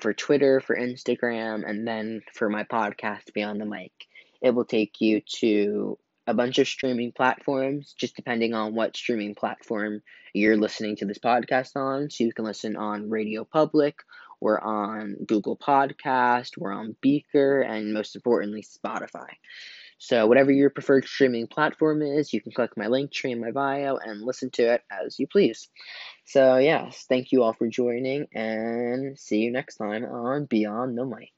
for 0.00 0.12
Twitter, 0.12 0.60
for 0.60 0.76
Instagram, 0.76 1.68
and 1.68 1.86
then 1.86 2.22
for 2.32 2.48
my 2.48 2.64
podcast, 2.64 3.32
Beyond 3.32 3.60
the 3.60 3.66
Mic. 3.66 3.92
It 4.42 4.50
will 4.50 4.64
take 4.64 5.00
you 5.00 5.22
to 5.38 5.96
a 6.26 6.34
bunch 6.34 6.58
of 6.58 6.66
streaming 6.66 7.12
platforms, 7.12 7.94
just 7.98 8.16
depending 8.16 8.54
on 8.54 8.74
what 8.74 8.96
streaming 8.96 9.34
platform 9.34 10.02
you're 10.32 10.56
listening 10.56 10.96
to 10.96 11.04
this 11.04 11.18
podcast 11.18 11.76
on. 11.76 12.10
So 12.10 12.24
you 12.24 12.32
can 12.32 12.44
listen 12.44 12.76
on 12.76 13.10
Radio 13.10 13.44
Public, 13.44 14.00
we're 14.44 14.60
on 14.60 15.16
Google 15.26 15.56
Podcast, 15.56 16.58
we're 16.58 16.70
on 16.70 16.94
Breaker, 17.00 17.62
and 17.62 17.94
most 17.94 18.14
importantly, 18.14 18.62
Spotify. 18.62 19.30
So 19.96 20.26
whatever 20.26 20.52
your 20.52 20.68
preferred 20.68 21.06
streaming 21.06 21.46
platform 21.46 22.02
is, 22.02 22.34
you 22.34 22.42
can 22.42 22.52
click 22.52 22.76
my 22.76 22.88
link 22.88 23.10
tree 23.10 23.32
in 23.32 23.40
my 23.40 23.52
bio 23.52 23.96
and 23.96 24.20
listen 24.20 24.50
to 24.50 24.74
it 24.74 24.82
as 24.90 25.18
you 25.18 25.26
please. 25.26 25.70
So 26.26 26.58
yes, 26.58 27.06
thank 27.08 27.32
you 27.32 27.42
all 27.42 27.54
for 27.54 27.68
joining 27.68 28.26
and 28.34 29.18
see 29.18 29.38
you 29.38 29.50
next 29.50 29.76
time 29.76 30.04
on 30.04 30.44
Beyond 30.44 30.98
the 30.98 31.06
Mic. 31.06 31.32